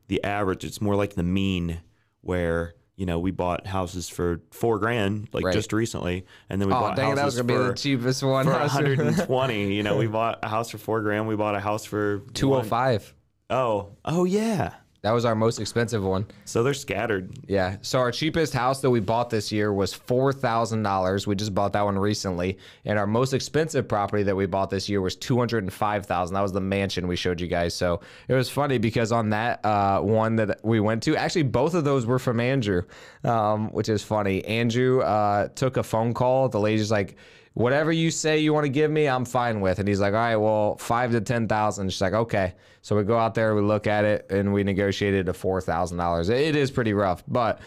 [0.07, 0.63] the average.
[0.63, 1.81] It's more like the mean
[2.21, 5.53] where you know we bought houses for four grand like Right.
[5.53, 7.69] just recently, and then we oh bought dang, it, that was houses gonna be for,
[7.71, 8.45] the cheapest one.
[8.45, 9.73] for 120.
[9.73, 11.27] you know, we bought a house for four grand.
[11.27, 13.13] We bought a house for one- 205.
[13.49, 14.73] Oh, oh yeah.
[15.07, 16.25] That was our most expensive one.
[16.43, 17.33] So they're scattered.
[17.47, 17.77] Yeah.
[17.81, 21.25] So our cheapest house that we bought this year was four thousand dollars.
[21.25, 24.89] We just bought that one recently, and our most expensive property that we bought this
[24.89, 26.33] year was two hundred and five thousand.
[26.33, 27.73] That was the mansion we showed you guys.
[27.73, 31.73] So it was funny because on that uh, one that we went to, actually both
[31.73, 32.81] of those were from Andrew,
[33.23, 34.43] um, which is funny.
[34.43, 36.49] Andrew uh, took a phone call.
[36.49, 37.15] The lady's like.
[37.57, 39.79] Whatever you say you want to give me, I'm fine with.
[39.79, 41.91] And he's like, all right, well, five to ten thousand.
[41.91, 42.53] She's like, okay.
[42.83, 45.97] So we go out there, we look at it, and we negotiated a four thousand
[45.97, 46.29] dollars.
[46.29, 47.59] It is pretty rough, but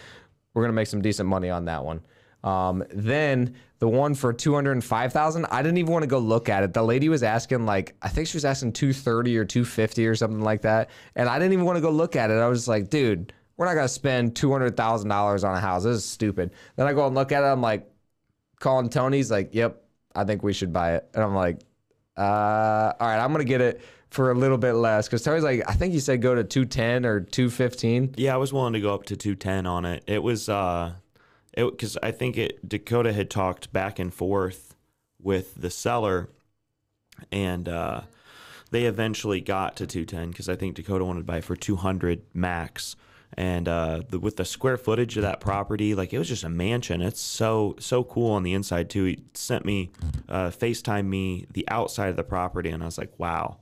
[0.55, 2.03] we're gonna make some decent money on that one.
[2.45, 6.09] Um, then the one for two hundred and five thousand, I didn't even want to
[6.09, 6.73] go look at it.
[6.73, 10.07] The lady was asking like, I think she was asking two thirty or two fifty
[10.07, 12.35] or something like that, and I didn't even want to go look at it.
[12.35, 15.61] I was just like, dude, we're not gonna spend two hundred thousand dollars on a
[15.61, 15.83] house.
[15.83, 16.53] This is stupid.
[16.77, 17.47] Then I go and look at it.
[17.47, 17.90] I'm like,
[18.61, 19.83] calling Tony's like, yep,
[20.15, 21.59] I think we should buy it, and I'm like,
[22.17, 25.63] uh, all right, I'm gonna get it for a little bit less because Tony's like,
[25.69, 28.15] I think he said go to two ten or two fifteen.
[28.17, 30.05] Yeah, I was willing to go up to 210 on it.
[30.07, 30.95] It was uh
[31.53, 34.75] it cuz I think it Dakota had talked back and forth
[35.23, 36.29] with the seller
[37.31, 38.03] and uh
[38.73, 42.97] they eventually got to 210 cuz I think Dakota wanted to buy for 200 max.
[43.41, 46.51] And uh, the, with the square footage of that property, like it was just a
[46.51, 47.01] mansion.
[47.01, 49.05] It's so so cool on the inside too.
[49.05, 49.93] He sent me,
[50.29, 53.57] uh, Facetime me the outside of the property, and I was like, wow,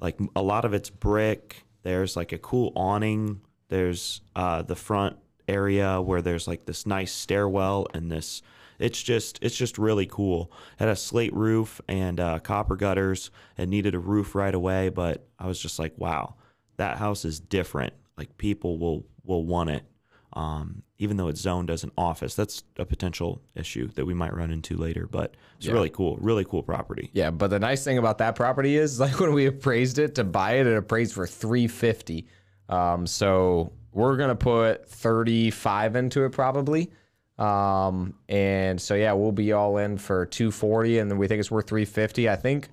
[0.00, 1.62] like a lot of it's brick.
[1.84, 3.40] There's like a cool awning.
[3.68, 8.42] There's uh, the front area where there's like this nice stairwell and this.
[8.80, 10.50] It's just it's just really cool.
[10.72, 13.30] It had a slate roof and uh, copper gutters.
[13.56, 16.34] It needed a roof right away, but I was just like, wow,
[16.78, 17.92] that house is different.
[18.18, 19.84] Like people will will want it,
[20.32, 22.34] um, even though it's zoned as an office.
[22.34, 25.06] That's a potential issue that we might run into later.
[25.06, 25.72] But it's Yeah.
[25.74, 27.10] really cool, really cool property.
[27.12, 30.24] Yeah, but the nice thing about that property is like when we appraised it to
[30.24, 32.26] buy it, it appraised for three fifty.
[32.68, 36.90] Um, so we're gonna put thirty five into it probably.
[37.38, 41.38] Um, and so yeah, we'll be all in for two forty, and then we think
[41.38, 42.28] it's worth three fifty.
[42.28, 42.68] I think,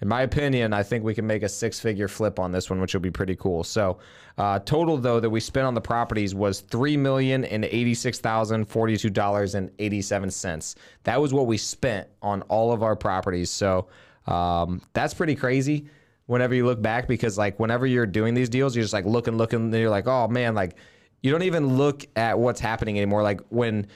[0.00, 2.80] in my opinion, I think we can make a six figure flip on this one,
[2.80, 3.64] which will be pretty cool.
[3.64, 3.98] So,
[4.36, 8.18] uh, total though that we spent on the properties was three million and eighty six
[8.18, 10.76] thousand forty two dollars and eighty seven cents.
[11.02, 13.50] That was what we spent on all of our properties.
[13.50, 13.88] So,
[14.26, 15.86] um, that's pretty crazy.
[16.26, 19.36] Whenever you look back, because like whenever you're doing these deals, you're just like looking,
[19.36, 20.76] looking, and you're like, oh man, like
[21.22, 23.22] you don't even look at what's happening anymore.
[23.22, 23.86] Like when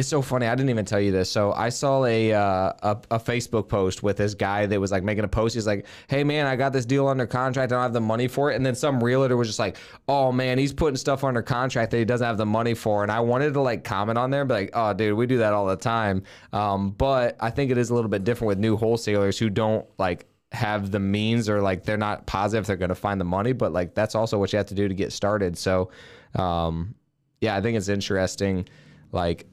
[0.00, 0.46] it's so funny.
[0.46, 1.30] I didn't even tell you this.
[1.30, 5.04] So I saw a, uh, a a Facebook post with this guy that was like
[5.04, 5.54] making a post.
[5.54, 7.70] He's like, "Hey man, I got this deal under contract.
[7.70, 9.76] I don't have the money for it." And then some realtor was just like,
[10.08, 13.12] "Oh man, he's putting stuff under contract that he doesn't have the money for." And
[13.12, 15.66] I wanted to like comment on there, but like, "Oh dude, we do that all
[15.66, 16.22] the time."
[16.54, 19.86] Um, but I think it is a little bit different with new wholesalers who don't
[19.98, 23.52] like have the means or like they're not positive they're going to find the money,
[23.52, 25.58] but like that's also what you have to do to get started.
[25.58, 25.90] So,
[26.36, 26.94] um,
[27.42, 28.66] yeah, I think it's interesting.
[29.12, 29.46] Like,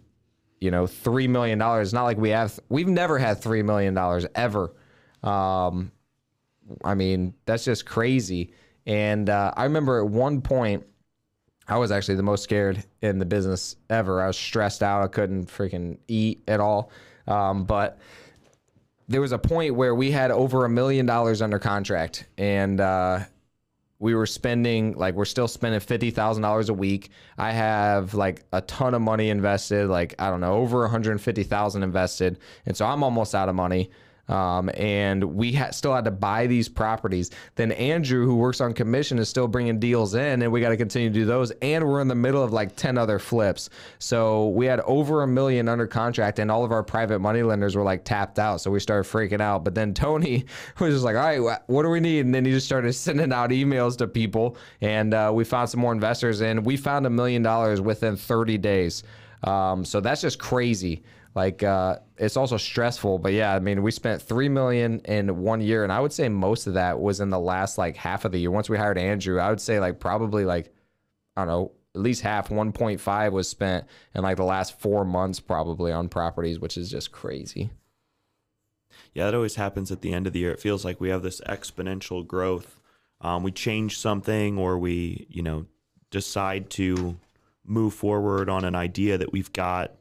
[0.59, 1.57] you know, $3 million.
[1.59, 3.97] Not like we have, we've never had $3 million
[4.35, 4.73] ever.
[5.23, 5.91] Um,
[6.83, 8.53] I mean, that's just crazy.
[8.85, 10.85] And uh, I remember at one point,
[11.67, 14.21] I was actually the most scared in the business ever.
[14.21, 15.03] I was stressed out.
[15.03, 16.91] I couldn't freaking eat at all.
[17.27, 17.99] Um, but
[19.09, 23.19] there was a point where we had over a million dollars under contract, and uh,
[23.99, 27.09] we were spending like we're still spending fifty thousand dollars a week.
[27.37, 31.19] I have like a ton of money invested, like I don't know, over one hundred
[31.19, 33.89] fifty thousand invested, and so I'm almost out of money.
[34.27, 37.31] Um, and we ha- still had to buy these properties.
[37.55, 40.77] Then Andrew, who works on commission, is still bringing deals in, and we got to
[40.77, 41.51] continue to do those.
[41.61, 43.69] And we're in the middle of like 10 other flips.
[43.99, 47.75] So we had over a million under contract, and all of our private money lenders
[47.75, 48.61] were like tapped out.
[48.61, 49.63] So we started freaking out.
[49.63, 50.45] But then Tony
[50.79, 52.25] was just like, all right, what do we need?
[52.25, 55.79] And then he just started sending out emails to people, and uh, we found some
[55.79, 59.03] more investors, and we found a million dollars within 30 days.
[59.43, 61.03] Um, so that's just crazy.
[61.37, 65.61] Like uh, it's also stressful, but yeah, I mean, we spent three million in one
[65.61, 68.31] year, and I would say most of that was in the last like half of
[68.31, 68.49] the year.
[68.49, 70.73] Once we hired Andrew, I would say like probably like
[71.35, 74.79] I don't know, at least half, one point five was spent in like the last
[74.79, 77.69] four months probably on properties, which is just crazy.
[79.13, 80.51] Yeah, that always happens at the end of the year.
[80.51, 82.81] It feels like we have this exponential growth.
[83.21, 85.67] Um, we change something, or we, you know,
[86.09, 87.19] decide to
[87.63, 89.91] move forward on an idea that we've got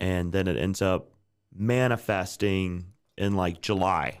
[0.00, 1.10] and then it ends up
[1.54, 2.86] manifesting
[3.16, 4.20] in like July.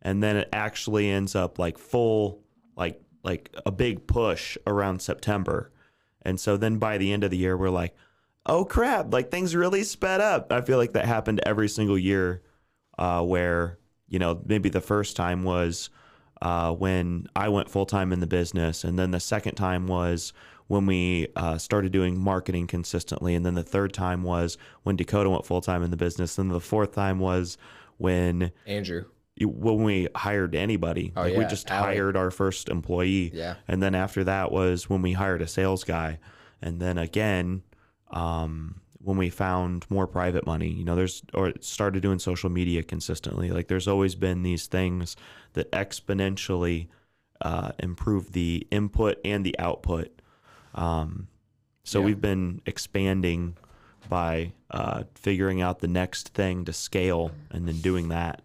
[0.00, 2.42] And then it actually ends up like full
[2.76, 5.70] like like a big push around September.
[6.22, 7.94] And so then by the end of the year we're like,
[8.46, 12.42] "Oh crap, like things really sped up." I feel like that happened every single year
[12.98, 15.90] uh, where, you know, maybe the first time was
[16.40, 20.32] uh, when I went full time in the business, and then the second time was
[20.72, 23.34] when we uh, started doing marketing consistently.
[23.34, 26.38] And then the third time was when Dakota went full time in the business.
[26.38, 27.58] And the fourth time was
[27.98, 29.04] when Andrew.
[29.38, 31.38] When we hired anybody, oh, like yeah.
[31.40, 31.96] we just Allie.
[31.96, 33.56] hired our first employee, yeah.
[33.68, 36.18] and then after that was when we hired a sales guy,
[36.62, 37.62] and then again,
[38.10, 42.82] um, when we found more private money, you know, there's or started doing social media
[42.82, 43.50] consistently.
[43.50, 45.16] Like there's always been these things
[45.52, 46.88] that exponentially
[47.42, 50.21] uh, improve the input and the output
[50.74, 51.28] um,
[51.84, 52.06] so yeah.
[52.06, 53.56] we've been expanding
[54.08, 58.42] by uh, figuring out the next thing to scale and then doing that.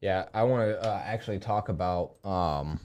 [0.00, 2.78] Yeah, I want to uh, actually talk about um,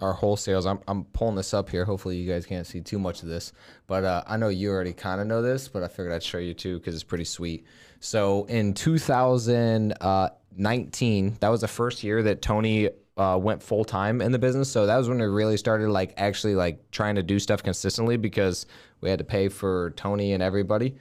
[0.00, 0.66] our wholesales.
[0.70, 1.84] I'm, I'm pulling this up here.
[1.84, 3.52] Hopefully, you guys can't see too much of this,
[3.86, 6.38] but uh, I know you already kind of know this, but I figured I'd show
[6.38, 7.66] you too because it's pretty sweet.
[7.98, 10.30] So in 2019, uh,
[11.40, 14.70] that was the first year that Tony uh, went full time in the business.
[14.70, 18.16] So that was when we really started like actually like trying to do stuff consistently
[18.16, 18.66] because
[19.00, 20.96] we had to pay for Tony and everybody.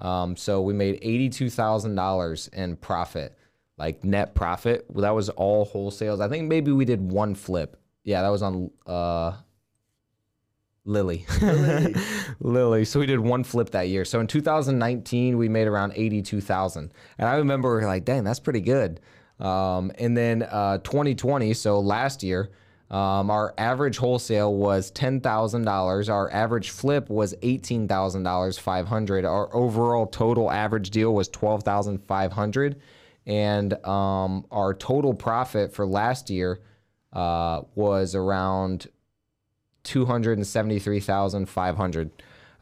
[0.00, 3.36] Um, so we made eighty two thousand dollars in profit,
[3.78, 4.86] like net profit.
[4.94, 6.20] That was all wholesales.
[6.20, 7.80] I think maybe we did one flip.
[8.04, 9.32] Yeah, that was on uh,
[10.84, 11.26] Lily.
[11.42, 11.94] Lily.
[12.40, 12.84] Lily.
[12.84, 14.04] So we did one flip that year.
[14.04, 16.92] So in 2019, we made around 82,000.
[17.18, 19.00] And I remember like, dang, that's pretty good.
[19.38, 22.50] Um, and then uh, 2020, so last year,
[22.90, 26.08] um, our average wholesale was ten thousand dollars.
[26.08, 29.24] Our average flip was eighteen thousand dollars, five hundred.
[29.24, 32.80] Our overall total average deal was twelve thousand five hundred,
[33.26, 36.60] and um, our total profit for last year
[37.12, 38.86] uh, was around
[39.82, 42.10] two hundred and seventy three thousand five hundred.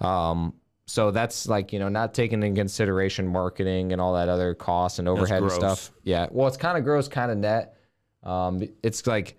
[0.01, 0.55] Um,
[0.87, 4.99] so that's like you know not taking in consideration marketing and all that other costs
[4.99, 5.92] and overhead and stuff.
[6.03, 6.27] yeah.
[6.31, 7.77] Well it's kind of gross kind of net.
[8.23, 9.37] Um, it's like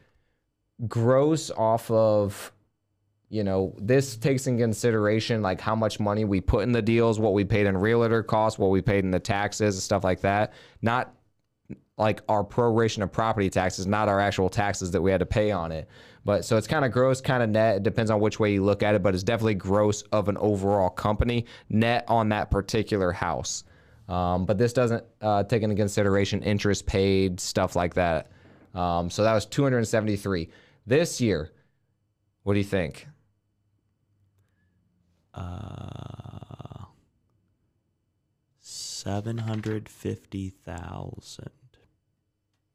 [0.88, 2.51] gross off of
[3.29, 7.19] you know this takes in consideration like how much money we put in the deals
[7.19, 10.21] what we paid in realtor costs what we paid in the taxes and stuff like
[10.21, 10.53] that.
[10.81, 11.13] Not
[11.97, 15.51] like our proration of property taxes not our actual taxes that we had to pay
[15.51, 15.88] on it
[16.25, 17.77] but so it's kind of gross, kind of net.
[17.77, 20.38] It depends on which way you look at it, but it's definitely gross of an
[20.38, 23.63] overall company net on that particular house.
[24.09, 28.31] Um, but this doesn't uh, take into consideration interest paid, stuff like that.
[28.73, 30.49] Um, so that was 273.
[30.88, 31.51] This year,
[32.43, 33.07] what do you think?
[35.33, 36.85] Uh,
[38.59, 41.50] 750,000.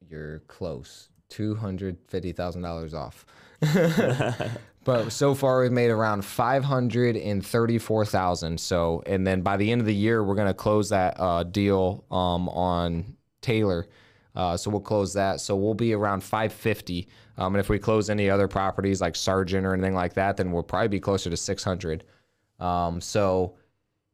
[0.09, 3.25] You're close two hundred fifty thousand dollars off.
[4.83, 8.59] but so far we've made around five hundred and thirty-four thousand.
[8.59, 12.03] So, and then by the end of the year, we're gonna close that uh, deal
[12.11, 13.87] um, on Taylor.
[14.35, 15.41] Uh, so we'll close that.
[15.41, 17.07] So we'll be around 550.
[17.37, 20.51] Um, and if we close any other properties like Sargent or anything like that, then
[20.51, 22.05] we'll probably be closer to 600.
[22.59, 23.57] Um, so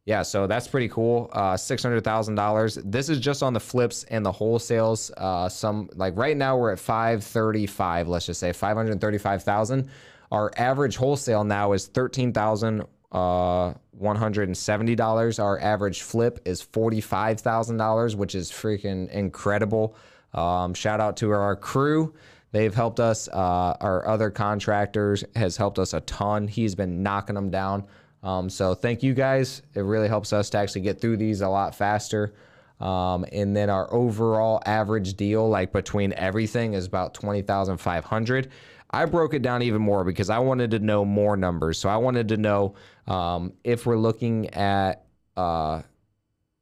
[0.07, 1.29] yeah, so that's pretty cool.
[1.33, 2.75] Uh, six hundred thousand dollars.
[2.85, 5.11] This is just on the flips and the wholesales.
[5.17, 8.07] Uh, some like right now we're at five thirty-five.
[8.07, 9.89] Let's just say five hundred thirty-five thousand.
[10.31, 15.39] Our average wholesale now is thirteen thousand uh, one hundred and seventy dollars.
[15.39, 19.97] Our average flip is forty-five thousand dollars, which is freaking incredible.
[20.33, 22.13] Um, shout out to our crew.
[22.53, 23.27] They've helped us.
[23.27, 26.47] Uh, our other contractors has helped us a ton.
[26.47, 27.87] He's been knocking them down.
[28.27, 29.61] Um, so thank you guys.
[29.73, 32.33] It really helps us to actually get through these a lot faster.
[32.81, 38.03] Um, and then our overall average deal, like between everything, is about twenty thousand five
[38.03, 38.49] hundred.
[38.91, 41.77] I broke it down even more because I wanted to know more numbers.
[41.79, 42.75] So I wanted to know
[43.07, 45.05] um, if we're looking at
[45.37, 45.83] uh,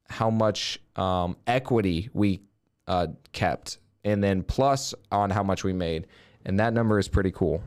[0.08, 2.42] how much um, equity we
[2.88, 6.06] uh, kept, and then plus on how much we made,
[6.46, 7.64] and that number is pretty cool.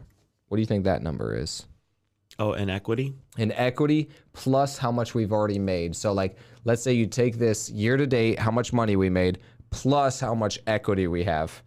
[0.47, 1.67] What do you think that number is?
[2.39, 3.15] Oh, and equity?
[3.39, 5.97] In equity plus how much we've already made.
[5.97, 9.39] So like let's say you take this year to date, how much money we made
[9.71, 11.63] plus how much equity we have.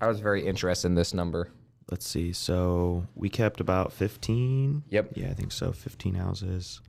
[0.00, 1.50] I was very interested in this number.
[1.90, 2.32] Let's see.
[2.32, 4.84] So we kept about 15.
[4.88, 5.12] Yep.
[5.14, 5.72] Yeah, I think so.
[5.72, 6.80] 15 houses,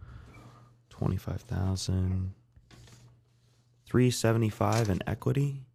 [0.89, 2.33] 25,000,
[3.85, 5.65] 375 in equity.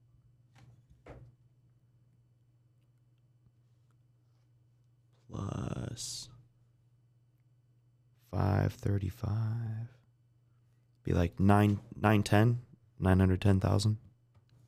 [5.30, 6.27] Plus
[8.30, 9.30] 535.
[11.04, 12.60] Be like 9 910,
[13.00, 13.98] 910,000.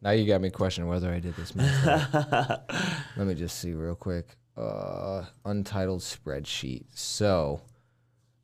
[0.02, 2.14] Now you got me questioning whether I did this math.
[3.16, 4.36] Let me just see real quick.
[4.56, 6.86] Uh, untitled spreadsheet.
[6.94, 7.60] So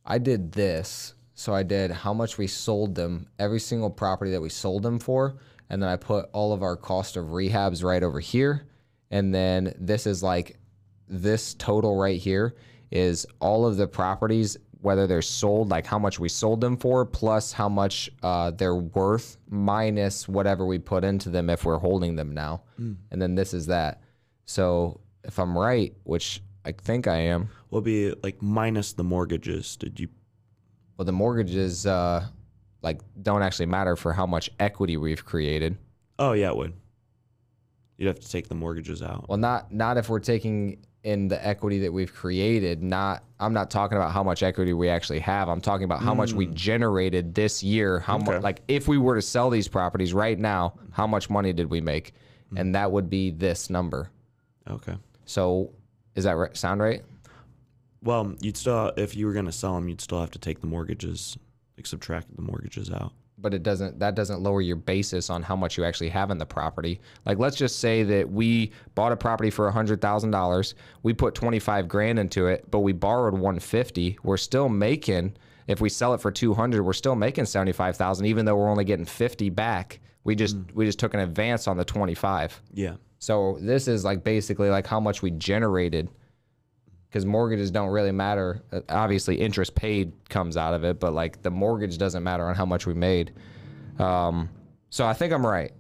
[0.04, 1.14] I did this.
[1.34, 4.98] So I did how much we sold them, every single property that we sold them
[4.98, 5.36] for,
[5.68, 8.66] and then I put all of our cost of rehabs right over here.
[9.10, 10.58] And then this is like
[11.08, 12.56] this total right here
[12.90, 14.56] is all of the properties
[14.86, 18.76] whether they're sold, like how much we sold them for, plus how much uh, they're
[18.76, 22.62] worth, minus whatever we put into them if we're holding them now.
[22.80, 22.94] Mm.
[23.10, 24.00] And then this is that.
[24.44, 29.76] So if I'm right, which I think I am, Will be like minus the mortgages.
[29.76, 30.06] Did you?
[30.96, 32.24] well, the mortgages uh,
[32.80, 35.76] like don't actually matter for how much equity we've created.
[36.20, 36.74] Oh yeah, it would.
[37.98, 39.28] You'd have to take the mortgages out.
[39.28, 42.82] Well, not not if we're taking in the equity that we've created.
[42.82, 45.48] Not I'm not talking about how much equity we actually have.
[45.48, 46.54] I'm talking about how much we mm.
[46.54, 48.00] generated this year.
[48.00, 51.52] How much like if we were to sell these properties right now, how much money
[51.52, 52.12] did we make?
[52.52, 52.60] Mm.
[52.60, 54.10] And that would be this number.
[54.68, 54.96] Okay.
[55.26, 55.70] So
[56.16, 56.56] is that right?
[56.56, 57.04] sound right?
[58.02, 60.60] Well, you'd still, if you were going to sell them, you'd still have to take
[60.60, 61.38] the mortgages,
[61.76, 63.12] like subtract the mortgages out.
[63.38, 66.38] But it doesn't that doesn't lower your basis on how much you actually have in
[66.38, 67.00] the property.
[67.24, 72.18] Like let's just say that we bought a property for $100000 we put 25 grand
[72.18, 76.82] into it but we borrowed 150 we're still making if we sell it for 200
[76.82, 80.00] we're still making 75000 even though we're only getting 50 back.
[80.24, 80.74] We just mm.
[80.74, 82.94] we just took an advance on the 25 Yeah.
[83.18, 86.08] so this is like basically like how much we generated
[87.16, 88.62] because mortgages don't really matter.
[88.70, 92.54] Uh, Obviously, interest paid comes out of it, but like the mortgage doesn't matter on
[92.54, 93.32] how much we made.
[93.98, 94.50] Um,
[94.90, 95.72] so I think I'm right.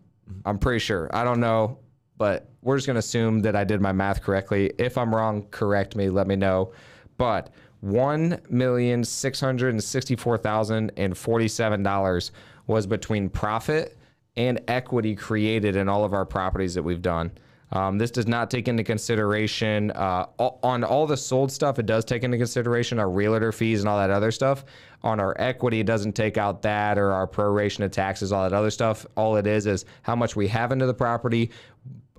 [0.46, 1.10] I'm pretty sure.
[1.12, 1.78] I don't know,
[2.16, 4.72] but we're just gonna assume that I did my math correctly.
[4.78, 6.08] If I'm wrong, correct me.
[6.08, 6.72] Let me know.
[7.18, 12.32] But one million six hundred and sixty-four thousand and forty-seven dollars
[12.66, 13.98] was between profit
[14.38, 17.30] and equity created in all of our properties that we've done.
[17.72, 21.78] Um, this does not take into consideration uh, on all the sold stuff.
[21.78, 24.64] It does take into consideration our realtor fees and all that other stuff.
[25.02, 28.52] On our equity, it doesn't take out that or our proration of taxes, all that
[28.52, 29.04] other stuff.
[29.16, 31.50] All it is is how much we have into the property,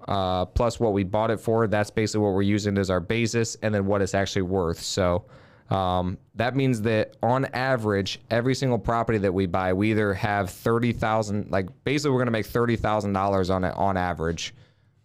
[0.08, 1.66] uh, plus what we bought it for.
[1.68, 4.80] That's basically what we're using as our basis, and then what it's actually worth.
[4.82, 5.26] So
[5.70, 10.50] um, that means that on average, every single property that we buy, we either have
[10.50, 11.52] thirty thousand.
[11.52, 14.54] Like basically, we're gonna make thirty thousand dollars on it on average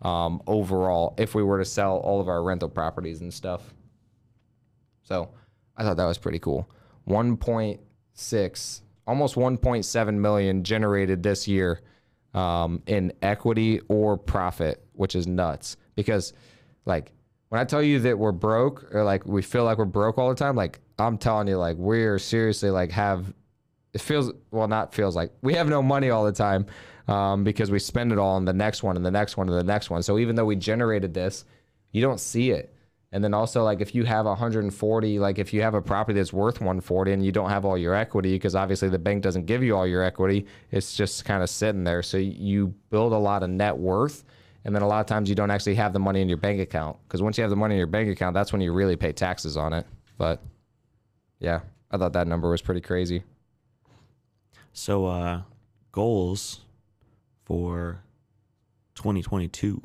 [0.03, 3.63] um, overall if we were to sell all of our rental properties and stuff.
[5.03, 5.31] So
[5.77, 6.69] I thought that was pretty cool.
[7.09, 11.81] 1.6, almost 1.7 million generated this year
[12.35, 15.77] um, in equity or profit, which is nuts.
[15.95, 16.33] Because,
[16.85, 17.13] like,
[17.49, 20.31] when I tell you that we're broke or like we feel like we're broke all
[20.31, 23.33] the time, like I'm telling you, like we're seriously like have
[23.93, 26.65] it feels well not feels like we have no money all the time
[27.09, 29.59] um, because we spend it all on the next one and the next one and
[29.59, 30.03] the next one.
[30.03, 31.45] So even though we generated this,
[31.91, 32.75] you don't see it.
[33.15, 36.33] And then also like if you have 140, like if you have a property that's
[36.33, 39.63] worth 140 and you don't have all your equity, because obviously the bank doesn't give
[39.63, 42.03] you all your equity, it's just kind of sitting there.
[42.03, 44.25] So you build a lot of net worth.
[44.65, 46.61] And then a lot of times you don't actually have the money in your bank
[46.61, 46.97] account.
[47.07, 49.13] Because once you have the money in your bank account, that's when you really pay
[49.13, 49.85] taxes on it.
[50.17, 50.41] But
[51.41, 53.25] yeah, I thought that number was pretty crazy.
[54.73, 55.43] So, uh,
[55.91, 56.61] goals
[57.53, 58.03] for
[58.95, 59.83] 2022.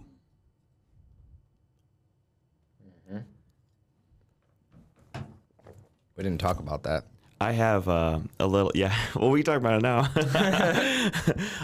[6.15, 7.03] We didn't talk about that.
[7.41, 8.95] I have uh, a little, yeah.
[9.15, 10.09] Well, we talk about it now.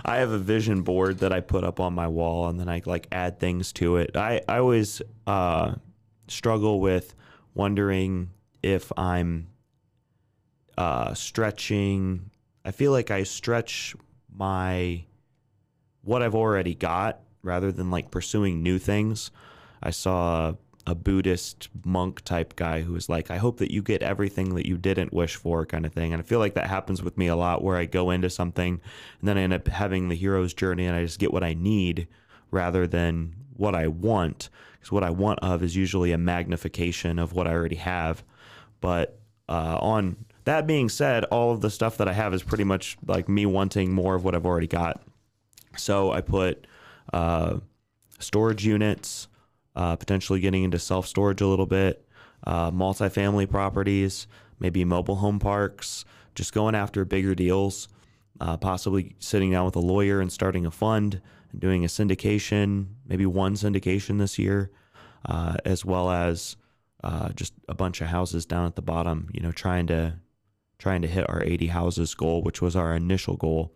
[0.05, 2.81] I have a vision board that I put up on my wall, and then I
[2.85, 4.17] like add things to it.
[4.17, 5.75] I I always uh,
[6.27, 7.15] struggle with
[7.53, 8.31] wondering
[8.61, 9.47] if I'm
[10.77, 12.29] uh, stretching.
[12.65, 13.95] I feel like I stretch
[14.29, 15.05] my
[16.03, 19.31] what I've already got rather than like pursuing new things.
[19.81, 20.53] I saw
[20.85, 24.65] a Buddhist monk type guy who was like, I hope that you get everything that
[24.65, 26.11] you didn't wish for, kind of thing.
[26.13, 28.81] And I feel like that happens with me a lot where I go into something
[29.19, 31.53] and then I end up having the hero's journey and I just get what I
[31.53, 32.07] need
[32.51, 34.49] rather than what I want.
[34.73, 38.23] Because what I want of is usually a magnification of what I already have.
[38.81, 42.65] But uh, on that being said, all of the stuff that I have is pretty
[42.65, 45.01] much like me wanting more of what I've already got.
[45.77, 46.67] So I put
[47.11, 47.57] uh,
[48.19, 49.27] storage units
[49.75, 52.07] uh, potentially getting into self storage a little bit,
[52.45, 54.27] uh, multifamily properties,
[54.59, 56.05] maybe mobile home parks,
[56.35, 57.87] just going after bigger deals,
[58.39, 61.21] uh, possibly sitting down with a lawyer and starting a fund
[61.51, 64.71] and doing a syndication, maybe one syndication this year,
[65.25, 66.55] uh, as well as
[67.03, 70.15] uh, just a bunch of houses down at the bottom, you know, trying to
[70.79, 73.71] trying to hit our 80 houses goal, which was our initial goal.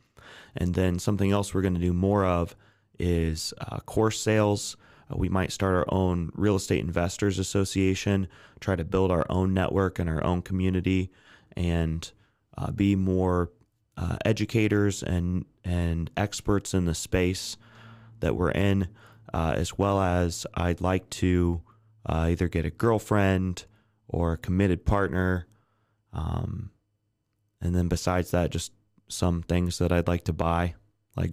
[0.55, 2.55] And then something else we're going to do more of
[2.99, 4.77] is uh, course sales.
[5.11, 8.27] Uh, we might start our own real estate investors association,
[8.59, 11.11] try to build our own network and our own community,
[11.55, 12.11] and
[12.57, 13.51] uh, be more
[13.97, 17.57] uh, educators and and experts in the space
[18.19, 18.87] that we're in,
[19.33, 21.61] uh, as well as I'd like to
[22.05, 23.65] uh, either get a girlfriend
[24.07, 25.47] or a committed partner,
[26.13, 26.71] um,
[27.61, 28.71] and then besides that, just
[29.07, 30.75] some things that I'd like to buy,
[31.15, 31.31] like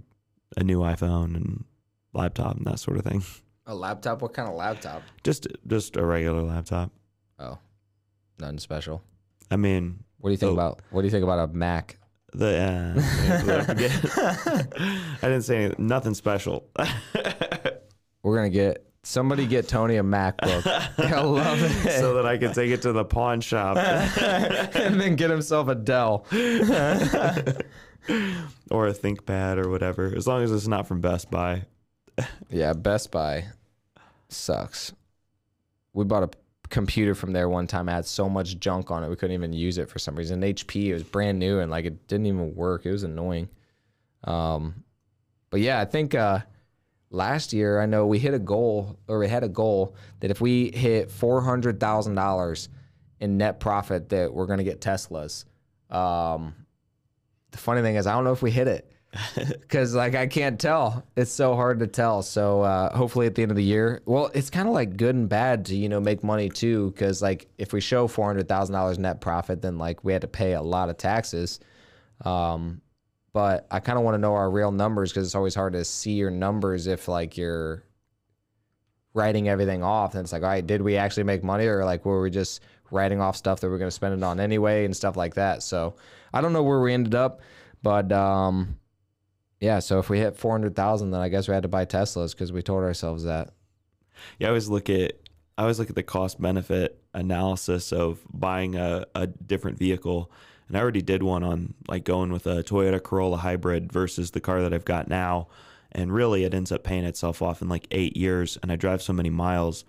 [0.56, 1.64] a new iPhone and
[2.12, 3.22] laptop and that sort of thing.
[3.66, 4.22] A laptop?
[4.22, 5.02] What kind of laptop?
[5.22, 6.90] Just just a regular laptop.
[7.38, 7.58] Oh,
[8.38, 9.02] nothing special.
[9.50, 10.54] I mean, What do you think Oh.
[10.54, 11.98] about What do you think about a Mac?
[12.32, 12.94] the uh,
[15.22, 16.66] I didn't say anything, nothing special.
[18.22, 20.66] We're gonna get somebody get Tony a MacBook.
[20.98, 22.00] I love it.
[22.00, 25.74] so that I can take it to the pawn shop and then get himself a
[25.74, 26.26] Dell.
[28.70, 31.64] or a ThinkPad or whatever, as long as it's not from Best Buy.
[32.50, 33.46] Yeah, Best Buy
[34.28, 34.92] sucks.
[35.92, 36.30] We bought a
[36.70, 37.88] computer from there one time.
[37.88, 40.40] It had so much junk on it, we couldn't even use it for some reason.
[40.40, 42.84] HP, it was brand new and like it didn't even work.
[42.86, 43.48] It was annoying.
[44.24, 44.84] Um,
[45.50, 46.40] but yeah, I think uh,
[47.14, 50.40] last year I know we hit a goal or we had a goal that if
[50.40, 52.68] we hit four hundred thousand dollars
[53.20, 55.44] in net profit, that we're gonna get Teslas.
[55.90, 56.54] Um,
[57.52, 58.92] the funny thing is, I don't know if we hit it
[59.36, 61.04] because like I can't tell.
[61.16, 62.22] It's so hard to tell.
[62.22, 65.14] So uh, hopefully at the end of the year, well, it's kind of like good
[65.14, 66.90] and bad to you know make money too.
[66.90, 70.22] Because like if we show four hundred thousand dollars net profit, then like we had
[70.22, 71.60] to pay a lot of taxes.
[72.24, 72.80] Um,
[73.34, 75.84] but I kind of want to know our real numbers because it's always hard to
[75.84, 77.82] see your numbers if like you're
[79.12, 80.14] writing everything off.
[80.14, 82.62] And it's like, all right, did we actually make money or like were we just
[82.92, 85.64] writing off stuff that we're going to spend it on anyway and stuff like that?
[85.64, 85.96] So
[86.32, 87.40] I don't know where we ended up,
[87.82, 88.78] but um,
[89.60, 89.80] yeah.
[89.80, 92.30] So if we hit four hundred thousand, then I guess we had to buy Teslas
[92.30, 93.50] because we told ourselves that.
[94.38, 95.14] Yeah, I always look at
[95.58, 100.30] I always look at the cost benefit analysis of buying a, a different vehicle.
[100.68, 104.40] And I already did one on like going with a Toyota Corolla hybrid versus the
[104.40, 105.48] car that I've got now.
[105.92, 109.02] And really it ends up paying itself off in like eight years and I drive
[109.02, 109.84] so many miles.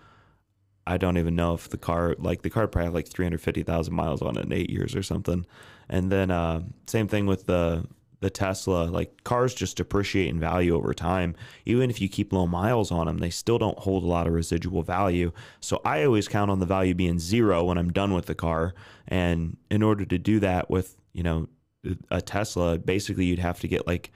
[0.85, 4.21] I don't even know if the car like the car probably have like 350,000 miles
[4.21, 5.45] on it in 8 years or something.
[5.89, 7.85] And then uh, same thing with the
[8.19, 11.35] the Tesla, like cars just depreciate in value over time.
[11.65, 14.33] Even if you keep low miles on them, they still don't hold a lot of
[14.33, 15.31] residual value.
[15.59, 18.73] So I always count on the value being zero when I'm done with the car.
[19.07, 21.47] And in order to do that with, you know,
[22.09, 24.11] a Tesla, basically you'd have to get like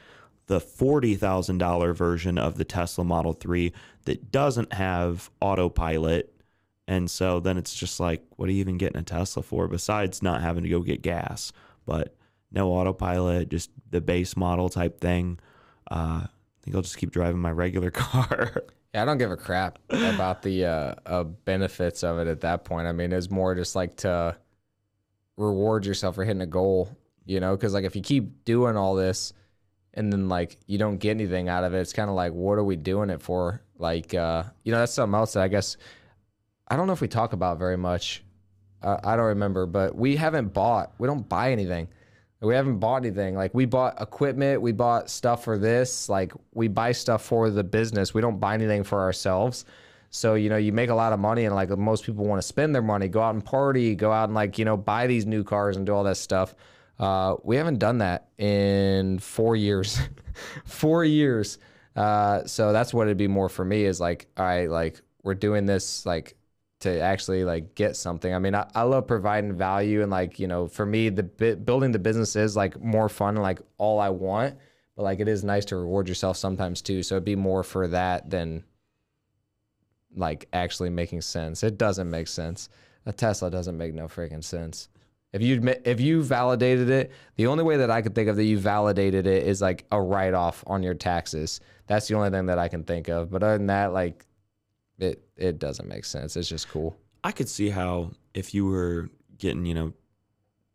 [0.47, 3.71] the $40,000 version of the Tesla Model 3
[4.05, 6.33] that doesn't have autopilot.
[6.87, 10.23] And so then it's just like, what are you even getting a Tesla for besides
[10.23, 11.51] not having to go get gas?
[11.85, 12.15] But
[12.51, 15.39] no autopilot, just the base model type thing.
[15.89, 16.29] Uh, I
[16.61, 18.63] think I'll just keep driving my regular car.
[18.93, 22.65] Yeah, I don't give a crap about the uh, uh, benefits of it at that
[22.65, 22.87] point.
[22.87, 24.35] I mean, it's more just like to
[25.37, 26.89] reward yourself for hitting a goal,
[27.25, 27.55] you know?
[27.55, 29.33] Because like if you keep doing all this
[29.93, 32.57] and then like you don't get anything out of it, it's kind of like, what
[32.57, 33.61] are we doing it for?
[33.77, 35.77] Like, uh, you know, that's something else that I guess
[36.67, 38.23] I don't know if we talk about very much.
[38.81, 40.93] I don't remember, but we haven't bought.
[40.99, 41.89] We don't buy anything.
[42.41, 43.35] We haven't bought anything.
[43.35, 46.07] Like we bought equipment, we bought stuff for this.
[46.07, 48.13] Like we buy stuff for the business.
[48.13, 49.65] We don't buy anything for ourselves.
[50.11, 52.47] So, you know, you make a lot of money and like most people want to
[52.47, 55.25] spend their money, go out and party, go out and like, you know, buy these
[55.25, 56.55] new cars and do all that stuff.
[56.97, 59.99] Uh, we haven't done that in four years.
[60.65, 61.59] four years.
[61.95, 65.35] Uh, so that's what it'd be more for me is like, all right, like we're
[65.35, 66.35] doing this like
[66.80, 68.34] to actually like get something.
[68.34, 71.65] I mean, I, I love providing value and like, you know, for me, the bit,
[71.65, 74.57] building the business is like more fun like all I want,
[74.95, 77.03] but like it is nice to reward yourself sometimes too.
[77.03, 78.63] So it'd be more for that than
[80.15, 81.63] like actually making sense.
[81.63, 82.69] It doesn't make sense.
[83.05, 84.89] A Tesla doesn't make no freaking sense.
[85.32, 88.43] If you if you validated it, the only way that I could think of that
[88.45, 91.59] you validated it is like a write off on your taxes.
[91.88, 93.30] That's the only thing that I can think of.
[93.30, 94.25] But other than that, like
[94.99, 96.35] it it doesn't make sense.
[96.35, 96.97] It's just cool.
[97.23, 99.93] I could see how if you were getting, you know,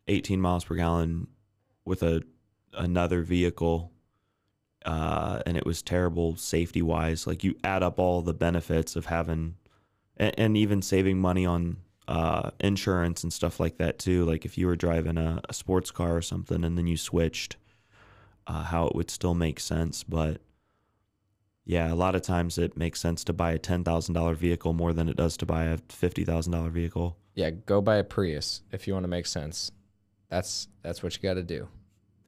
[0.09, 1.29] 18 miles per gallon
[1.85, 2.23] with a
[2.77, 3.93] another vehicle
[4.85, 9.07] uh, and it was terrible safety wise, like you add up all the benefits of
[9.07, 9.55] having
[10.17, 14.25] and, and even saving money on uh, insurance and stuff like that too.
[14.25, 17.57] Like if you were driving a, a sports car or something and then you switched,
[18.47, 20.03] uh, how it would still make sense.
[20.03, 20.43] But
[21.65, 24.73] yeah, a lot of times it makes sense to buy a ten thousand dollar vehicle
[24.73, 27.17] more than it does to buy a fifty thousand dollar vehicle.
[27.35, 29.71] Yeah, go buy a Prius if you want to make sense.
[30.29, 31.69] That's that's what you got to do.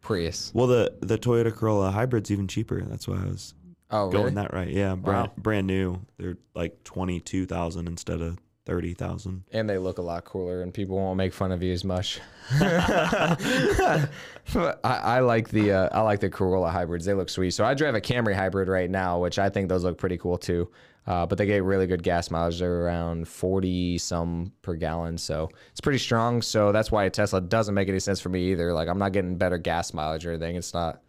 [0.00, 0.52] Prius.
[0.54, 2.80] Well, the the Toyota Corolla hybrid's even cheaper.
[2.82, 3.54] That's why I was
[3.90, 4.34] Oh, going really?
[4.34, 4.68] that right.
[4.68, 5.32] Yeah, brand Wow.
[5.36, 6.00] brand new.
[6.18, 9.44] They're like twenty two thousand instead of thirty thousand.
[9.52, 12.20] And they look a lot cooler, and people won't make fun of you as much.
[12.50, 14.08] I,
[14.84, 17.06] I like the uh, I like the Corolla hybrids.
[17.06, 17.52] They look sweet.
[17.52, 20.36] So I drive a Camry hybrid right now, which I think those look pretty cool
[20.36, 20.68] too.
[21.06, 22.58] Uh, but they get really good gas mileage.
[22.58, 26.42] They're around forty some per gallon, so it's pretty strong.
[26.42, 28.74] So that's why a Tesla doesn't make any sense for me either.
[28.74, 30.56] Like I'm not getting better gas mileage or anything.
[30.56, 31.00] It's not.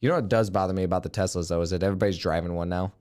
[0.00, 2.68] You know what does bother me about the Teslas though is that everybody's driving one
[2.68, 2.92] now.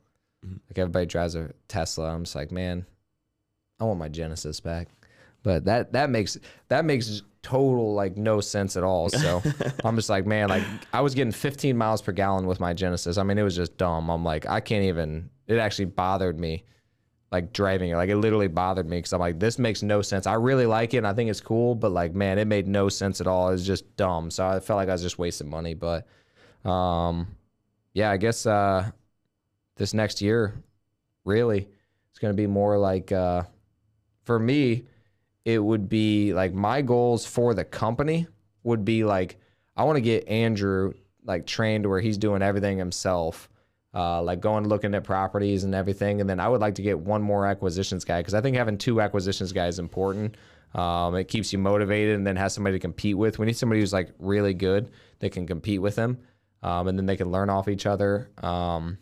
[0.43, 2.13] Like everybody drives a Tesla.
[2.13, 2.85] I'm just like, man,
[3.79, 4.89] I want my Genesis back.
[5.43, 6.37] But that that makes
[6.69, 9.09] that makes total like no sense at all.
[9.09, 9.43] So
[9.83, 13.17] I'm just like, man, like I was getting 15 miles per gallon with my Genesis.
[13.17, 14.09] I mean, it was just dumb.
[14.09, 15.29] I'm like, I can't even.
[15.45, 16.63] It actually bothered me,
[17.31, 17.95] like driving it.
[17.95, 20.25] Like it literally bothered me because I'm like, this makes no sense.
[20.25, 22.89] I really like it and I think it's cool, but like, man, it made no
[22.89, 23.49] sense at all.
[23.49, 24.31] It's just dumb.
[24.31, 25.75] So I felt like I was just wasting money.
[25.75, 26.07] But
[26.67, 27.27] um,
[27.93, 28.89] yeah, I guess uh,
[29.75, 30.55] this next year,
[31.23, 31.69] really,
[32.09, 33.43] it's gonna be more like uh,
[34.25, 34.83] for me
[35.45, 38.27] it would be like my goals for the company
[38.63, 39.37] would be like
[39.77, 40.93] I want to get Andrew
[41.25, 43.49] like trained where he's doing everything himself,
[43.93, 46.21] uh, like going looking at properties and everything.
[46.21, 48.77] And then I would like to get one more acquisitions guy because I think having
[48.77, 50.35] two acquisitions guys is important.
[50.73, 53.39] Um, it keeps you motivated and then has somebody to compete with.
[53.39, 56.19] We need somebody who's like really good that can compete with them,
[56.63, 58.29] um, and then they can learn off each other.
[58.43, 58.97] Um,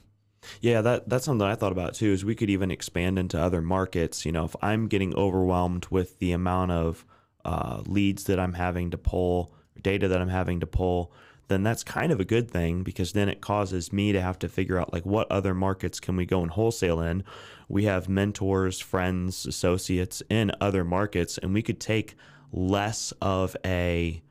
[0.61, 2.11] Yeah, that that's something I thought about too.
[2.11, 4.25] Is we could even expand into other markets.
[4.25, 7.05] You know, if I'm getting overwhelmed with the amount of
[7.45, 11.11] uh, leads that I'm having to pull, data that I'm having to pull,
[11.47, 14.49] then that's kind of a good thing because then it causes me to have to
[14.49, 17.23] figure out like what other markets can we go and wholesale in.
[17.67, 22.15] We have mentors, friends, associates in other markets, and we could take
[22.51, 24.21] less of a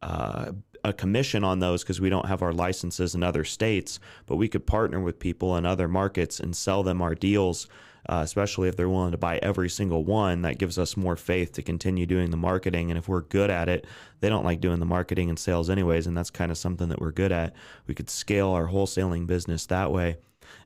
[0.00, 0.52] uh,
[0.84, 4.48] a commission on those because we don't have our licenses in other states, but we
[4.48, 7.68] could partner with people in other markets and sell them our deals,
[8.08, 10.42] uh, especially if they're willing to buy every single one.
[10.42, 12.90] That gives us more faith to continue doing the marketing.
[12.90, 13.86] And if we're good at it,
[14.20, 17.00] they don't like doing the marketing and sales anyways, and that's kind of something that
[17.00, 17.54] we're good at.
[17.86, 20.16] We could scale our wholesaling business that way.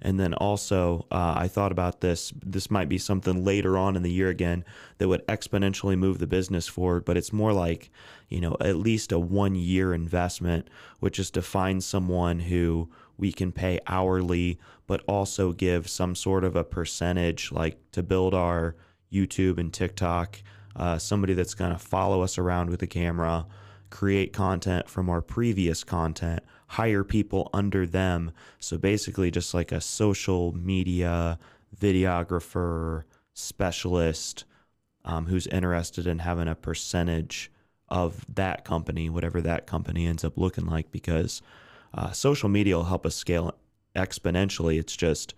[0.02, 2.32] And then also, uh, I thought about this.
[2.44, 4.64] This might be something later on in the year again
[4.98, 7.90] that would exponentially move the business forward, but it's more like,
[8.28, 10.68] you know, at least a one year investment,
[11.00, 16.44] which is to find someone who we can pay hourly, but also give some sort
[16.44, 18.76] of a percentage, like to build our
[19.12, 20.42] YouTube and TikTok.
[20.74, 23.46] Uh, somebody that's going to follow us around with a camera,
[23.88, 28.32] create content from our previous content, hire people under them.
[28.58, 31.38] So basically, just like a social media
[31.78, 33.04] videographer
[33.34, 34.44] specialist
[35.04, 37.52] um, who's interested in having a percentage
[37.88, 41.40] of that company, whatever that company ends up looking like, because
[41.94, 43.54] uh, social media will help us scale
[43.94, 44.78] exponentially.
[44.78, 45.34] It's just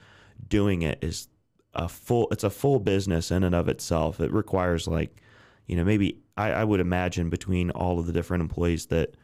[0.49, 1.29] doing it is
[1.75, 4.21] a full it's a full business in and of itself.
[4.21, 5.21] It requires like,
[5.67, 9.15] you know, maybe I, I would imagine between all of the different employees that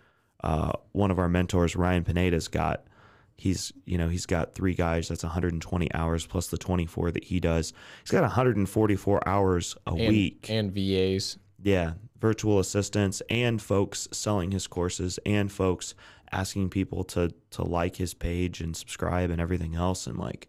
[0.44, 2.84] uh, one of our mentors, Ryan Pineda's got,
[3.36, 7.40] he's you know he's got three guys that's 120 hours plus the 24 that he
[7.40, 7.72] does.
[8.02, 10.46] He's got 144 hours a and, week.
[10.48, 11.38] and VAs.
[11.62, 15.94] yeah virtual assistants and folks selling his courses and folks
[16.30, 20.06] asking people to to like his page and subscribe and everything else.
[20.06, 20.48] And like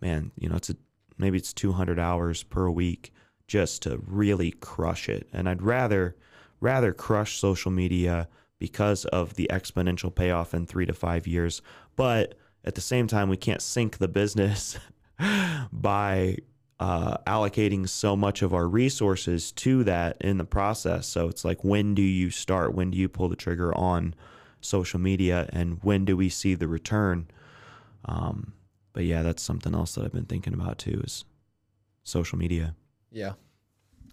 [0.00, 0.76] man you know it's a
[1.18, 3.12] maybe it's 200 hours per week
[3.48, 5.28] just to really crush it.
[5.32, 6.14] And i'd rather
[6.60, 8.28] rather crush social media
[8.60, 11.60] because of the exponential payoff in 3 to 5 years
[11.96, 14.78] but at the same time we can't sink the business
[15.72, 16.36] by
[16.80, 21.06] uh, allocating so much of our resources to that in the process.
[21.06, 22.74] So it's like, when do you start?
[22.74, 24.14] When do you pull the trigger on
[24.62, 25.48] social media?
[25.52, 27.28] And when do we see the return?
[28.06, 28.54] Um,
[28.94, 31.26] but yeah, that's something else that I've been thinking about too is
[32.02, 32.74] social media.
[33.12, 33.34] Yeah.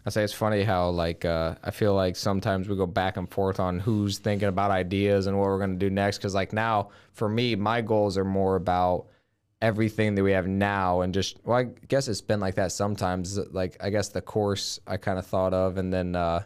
[0.08, 3.30] I say it's funny how like uh, I feel like sometimes we go back and
[3.30, 6.20] forth on who's thinking about ideas and what we're gonna do next.
[6.20, 9.08] Because like now, for me, my goals are more about
[9.62, 13.38] everything that we have now and just well, I guess it's been like that sometimes.
[13.38, 16.44] Like I guess the course I kind of thought of, and then uh,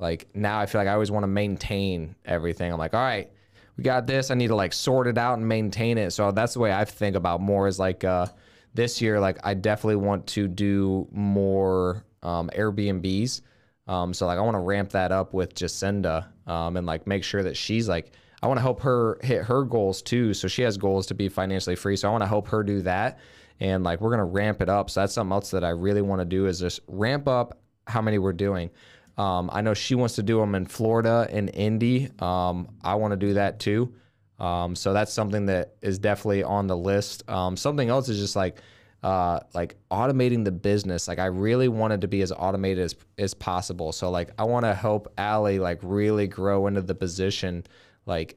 [0.00, 2.72] like now I feel like I always want to maintain everything.
[2.72, 3.30] I'm like, all right,
[3.76, 4.32] we got this.
[4.32, 6.10] I need to like sort it out and maintain it.
[6.10, 8.26] So that's the way I think about more is like uh,
[8.74, 13.40] this year, like I definitely want to do more um, Airbnbs.
[13.88, 17.24] Um, so like I want to ramp that up with Jacinda um, and like make
[17.24, 18.12] sure that she's like
[18.42, 20.34] I want to help her hit her goals too.
[20.34, 21.96] So she has goals to be financially free.
[21.96, 23.20] So I want to help her do that.
[23.60, 24.90] And like we're gonna ramp it up.
[24.90, 28.02] So that's something else that I really want to do is just ramp up how
[28.02, 28.70] many we're doing.
[29.16, 32.10] Um, I know she wants to do them in Florida and Indy.
[32.18, 33.94] Um, I want to do that too.
[34.40, 37.28] Um, so that's something that is definitely on the list.
[37.30, 38.60] Um, something else is just like
[39.02, 41.08] uh, like automating the business.
[41.08, 43.92] Like I really wanted to be as automated as as possible.
[43.92, 47.64] So like I want to help Allie like really grow into the position.
[48.06, 48.36] Like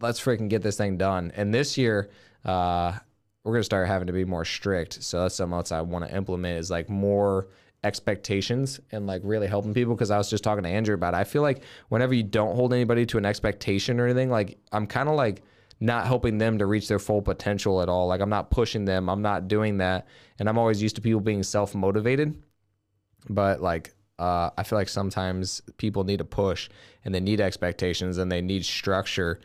[0.00, 1.32] let's freaking get this thing done.
[1.36, 2.10] And this year,
[2.44, 2.92] uh,
[3.44, 5.02] we're gonna start having to be more strict.
[5.02, 7.48] So that's something else I want to implement is like more
[7.84, 11.18] expectations and like really helping people because I was just talking to Andrew about it.
[11.18, 14.86] I feel like whenever you don't hold anybody to an expectation or anything, like I'm
[14.86, 15.42] kind of like
[15.82, 18.06] not helping them to reach their full potential at all.
[18.06, 19.10] Like I'm not pushing them.
[19.10, 20.06] I'm not doing that.
[20.38, 22.40] And I'm always used to people being self motivated.
[23.28, 26.70] But like uh, I feel like sometimes people need a push
[27.04, 29.40] and they need expectations and they need structure.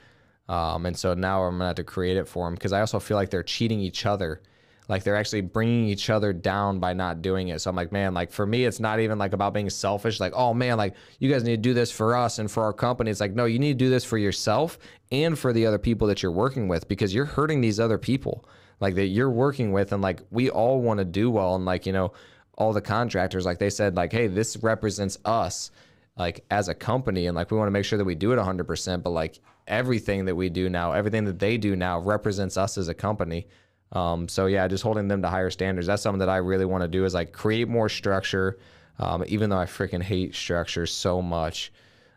[0.47, 2.99] Um, and so now I'm gonna have to create it for them because I also
[2.99, 4.43] feel like they're cheating each other.
[4.87, 7.59] Like they're actually bringing each other down by not doing it.
[7.59, 10.19] So I'm like, man, like for me, it's not even like about being selfish.
[10.19, 12.73] Like, oh man, like you guys need to do this for us and for our
[12.73, 13.11] company.
[13.11, 14.79] It's like, no, you need to do this for yourself
[15.11, 18.47] and for the other people that you're working with because you're hurting these other people
[18.79, 19.91] like that you're working with.
[19.91, 21.55] And like we all want to do well.
[21.55, 22.13] And like, you know,
[22.57, 25.71] all the contractors, like they said, like, hey, this represents us
[26.17, 28.37] like as a company and like we want to make sure that we do it
[28.37, 32.77] 100% but like everything that we do now everything that they do now represents us
[32.77, 33.45] as a company
[33.91, 35.87] um, so yeah just holding them to higher standards.
[35.87, 38.57] That's something that i really want to do is like create more structure
[38.99, 41.71] um, even though i freaking hate structure so much.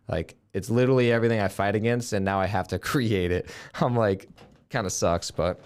[0.08, 3.50] Like it's literally everything i fight against and now i have to create it.
[3.80, 4.28] I'm like
[4.70, 5.60] kind of sucks but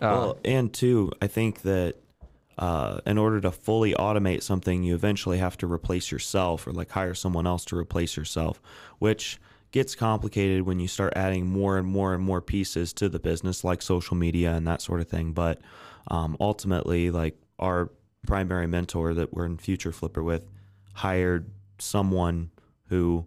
[0.00, 1.96] uh, Well, and two, I think that
[2.58, 6.90] uh, in order to fully automate something, you eventually have to replace yourself or like
[6.90, 8.60] hire someone else to replace yourself,
[8.98, 9.38] which
[9.70, 13.64] gets complicated when you start adding more and more and more pieces to the business,
[13.64, 15.32] like social media and that sort of thing.
[15.32, 15.60] But
[16.08, 17.90] um, ultimately, like our
[18.26, 20.48] primary mentor that we're in Future Flipper with
[20.94, 22.50] hired someone
[22.88, 23.26] who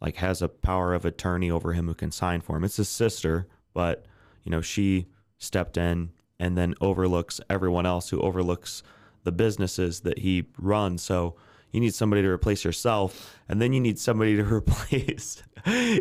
[0.00, 2.64] like has a power of attorney over him who can sign for him.
[2.64, 4.06] It's his sister, but
[4.44, 5.06] you know she
[5.38, 8.82] stepped in and then overlooks everyone else who overlooks
[9.24, 11.02] the businesses that he runs.
[11.02, 11.34] So
[11.72, 15.42] you need somebody to replace yourself, and then you need somebody to replace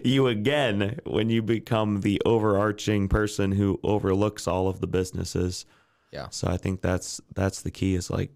[0.03, 5.65] you again when you become the overarching person who overlooks all of the businesses.
[6.11, 6.29] Yeah.
[6.29, 8.31] So I think that's that's the key is like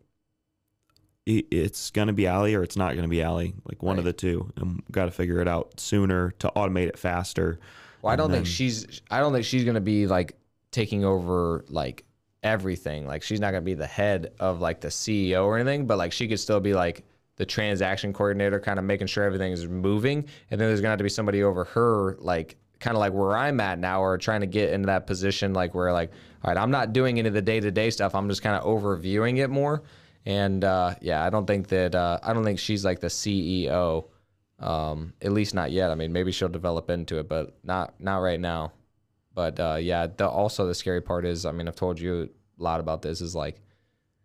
[1.26, 4.18] it's gonna be Allie or it's not gonna be Allie, like one of the Right.
[4.18, 7.60] two, and got to figure it out sooner to automate it faster.
[8.02, 9.02] Well, I don't And think she's.
[9.12, 10.36] I don't think she's gonna be like
[10.72, 12.06] taking over like
[12.44, 13.06] everything.
[13.06, 16.12] Like she's not gonna be the head of like the CEO or anything, but like
[16.12, 17.04] she could still be like
[17.38, 20.26] the transaction coordinator, kind of making sure everything is moving.
[20.50, 23.36] And then there's gonna have to be somebody over her, like kind of like where
[23.38, 26.12] I'm at now, or trying to get into that position, like where like,
[26.44, 28.16] all right, I'm not doing any of the day to day stuff.
[28.16, 29.84] I'm just kind of overviewing it more.
[30.26, 34.06] And uh, yeah, I don't think that uh, I don't think she's like the CEO.
[34.60, 35.90] Um, at least not yet.
[35.90, 38.74] I mean, maybe she'll develop into it, but not not right now.
[39.34, 42.30] But uh, yeah, the, also the scary part is, I mean, I've told you
[42.60, 43.60] a lot about this is like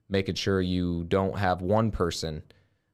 [0.09, 2.43] making sure you don't have one person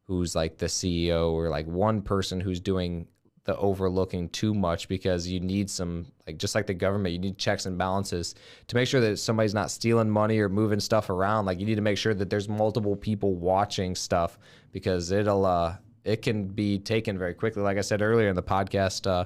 [0.04, 3.06] who's like the CEO or like one person who's doing
[3.44, 7.36] the overlooking too much because you need some like just like the government you need
[7.38, 8.36] checks and balances
[8.68, 11.46] to make sure that somebody's not stealing money or moving stuff around.
[11.46, 14.38] Like you need to make sure that there's multiple people watching stuff
[14.70, 17.62] because it'll uh it can be taken very quickly.
[17.62, 19.24] Like i said earlier in the podcast uh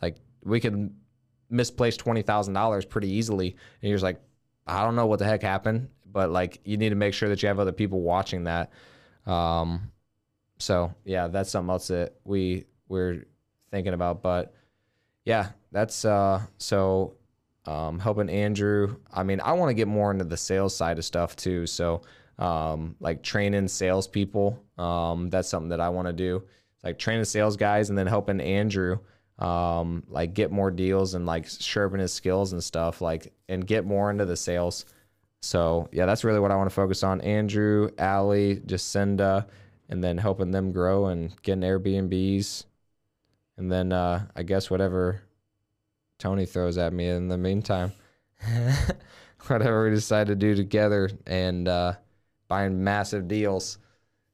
[0.00, 0.94] like we can
[1.50, 3.48] misplace $20000 pretty easily.
[3.82, 4.20] And you're just like
[4.68, 7.42] i don't know what the heck happened but like you need to make sure that
[7.42, 8.70] you have other people watching that.
[9.26, 9.90] Um
[10.58, 13.24] so yeah that's something else that we we're
[13.70, 14.22] thinking about.
[14.22, 14.54] But
[15.24, 17.14] yeah, that's uh so
[17.64, 18.96] um helping Andrew.
[19.12, 21.66] I mean, I want to get more into the sales side of stuff too.
[21.66, 22.02] So
[22.38, 24.62] um like training salespeople.
[24.78, 26.42] Um that's something that I want to do.
[26.74, 28.98] It's like training sales guys and then helping Andrew
[29.38, 33.84] um like get more deals and like sharpen his skills and stuff like and get
[33.84, 34.86] more into the sales.
[35.42, 37.20] So yeah, that's really what I want to focus on.
[37.20, 39.46] Andrew, Allie, Jacinda,
[39.88, 42.64] and then helping them grow and getting Airbnbs
[43.56, 45.22] and then uh, I guess whatever
[46.18, 47.92] Tony throws at me in the meantime,
[49.46, 51.94] whatever we decide to do together and uh,
[52.48, 53.78] buying massive deals.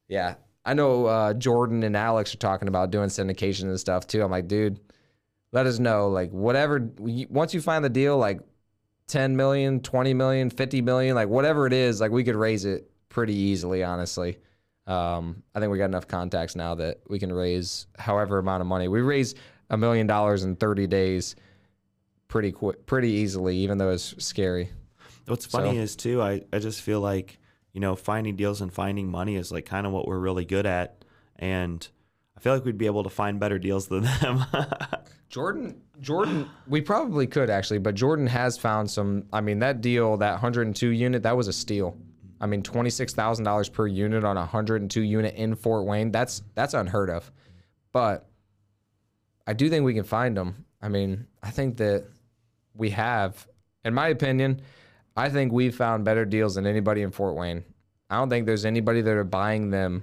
[0.08, 0.34] Yeah,
[0.64, 4.22] I know uh, Jordan and Alex are talking about doing syndication and stuff too.
[4.22, 4.80] I'm like, dude,
[5.52, 6.08] let us know.
[6.08, 8.40] Like, whatever, once you find the deal, like
[9.08, 12.90] 10 million, 20 million, 50 million, like whatever it is, like we could raise it
[13.08, 14.38] pretty easily, honestly.
[14.86, 18.66] Um, I think we got enough contacts now that we can raise however amount of
[18.66, 18.88] money.
[18.88, 19.34] We raise
[19.70, 21.36] a million dollars in 30 days
[22.28, 24.70] pretty quick, pretty easily, even though it's scary.
[25.26, 27.38] What's funny so, is too, I, I just feel like,
[27.72, 30.66] you know, finding deals and finding money is like kind of what we're really good
[30.66, 31.04] at.
[31.36, 31.86] And
[32.36, 34.44] I feel like we'd be able to find better deals than them.
[35.28, 39.24] Jordan, Jordan, we probably could actually, but Jordan has found some.
[39.32, 41.96] I mean, that deal, that 102 unit, that was a steal.
[42.42, 45.54] I mean, twenty six thousand dollars per unit on a hundred and two unit in
[45.54, 46.10] Fort Wayne.
[46.10, 47.30] That's that's unheard of.
[47.92, 48.28] But
[49.46, 50.66] I do think we can find them.
[50.82, 52.04] I mean, I think that
[52.74, 53.46] we have,
[53.84, 54.60] in my opinion,
[55.16, 57.64] I think we've found better deals than anybody in Fort Wayne.
[58.10, 60.02] I don't think there's anybody that are buying them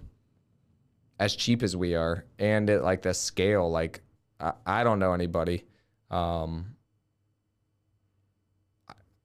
[1.19, 3.69] as cheap as we are, and at like the scale.
[3.69, 3.99] Like
[4.39, 5.65] I, I don't know anybody.
[6.09, 6.77] Um,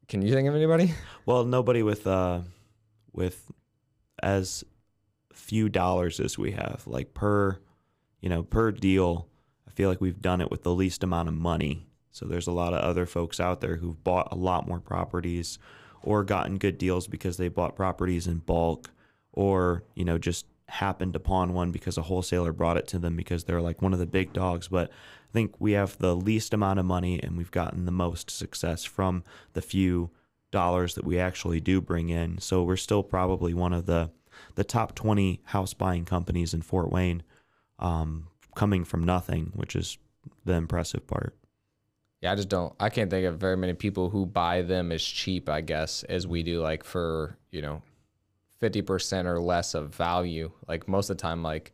[0.08, 0.92] can you think of anybody?
[1.26, 2.40] Well, nobody with uh,
[3.14, 3.50] with
[4.22, 4.64] as
[5.32, 6.82] few dollars as we have.
[6.86, 7.58] Like per
[8.20, 9.28] you know per deal
[9.68, 11.86] i feel like we've done it with the least amount of money.
[12.10, 15.58] So there's a lot of other folks out there who've bought a lot more properties
[16.02, 18.90] or gotten good deals because they bought properties in bulk
[19.32, 23.44] or you know just happened upon one because a wholesaler brought it to them because
[23.44, 24.68] they're like one of the big dogs.
[24.68, 28.30] But i think we have the least amount of money and we've gotten the most
[28.30, 30.10] success from the few
[30.54, 32.38] dollars that we actually do bring in.
[32.38, 34.10] So we're still probably one of the
[34.54, 37.22] the top 20 house buying companies in Fort Wayne,
[37.78, 39.98] um, coming from nothing, which is
[40.44, 41.36] the impressive part.
[42.20, 42.72] Yeah, I just don't.
[42.80, 45.48] I can't think of very many people who buy them as cheap.
[45.48, 47.82] I guess as we do, like for you know,
[48.60, 50.50] fifty percent or less of value.
[50.66, 51.72] Like most of the time, like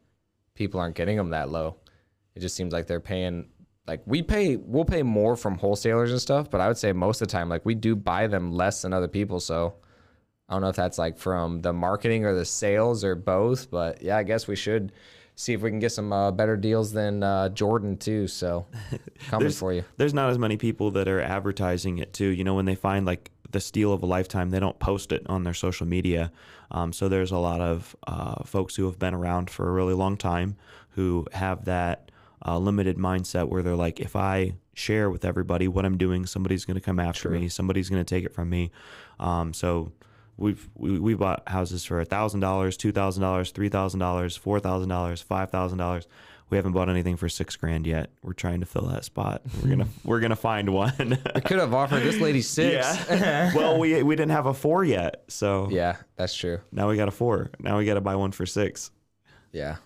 [0.54, 1.76] people aren't getting them that low.
[2.34, 3.48] It just seems like they're paying
[3.86, 7.20] like we pay we'll pay more from wholesalers and stuff, but I would say most
[7.20, 9.40] of the time like we do buy them less than other people.
[9.40, 9.74] So
[10.48, 14.02] I don't know if that's like from the marketing or the sales or both, but
[14.02, 14.92] yeah, I guess we should
[15.36, 18.26] see if we can get some uh, better deals than uh, Jordan too.
[18.26, 18.66] So
[19.28, 19.84] coming for you.
[19.96, 22.26] There's not as many people that are advertising it too.
[22.26, 25.22] You know, when they find like the steal of a lifetime, they don't post it
[25.26, 26.30] on their social media.
[26.70, 29.94] Um, so there's a lot of uh, folks who have been around for a really
[29.94, 30.56] long time
[30.90, 32.10] who have that
[32.46, 36.64] uh, limited mindset where they're like, if I share with everybody what I'm doing, somebody's
[36.64, 37.48] going to come after me.
[37.48, 38.70] Somebody's going to take it from me.
[39.18, 39.92] Um, so
[40.36, 44.36] we've we, we bought houses for a thousand dollars, two thousand dollars, three thousand dollars,
[44.36, 46.08] four thousand dollars, five thousand dollars.
[46.48, 48.10] We haven't bought anything for six grand yet.
[48.24, 49.42] We're trying to fill that spot.
[49.62, 51.18] We're gonna we're gonna find one.
[51.34, 52.86] I could have offered this lady six.
[53.08, 53.54] Yeah.
[53.54, 56.58] well, we we didn't have a four yet, so yeah, that's true.
[56.72, 57.50] Now we got a four.
[57.60, 58.90] Now we got to buy one for six.
[59.52, 59.76] Yeah,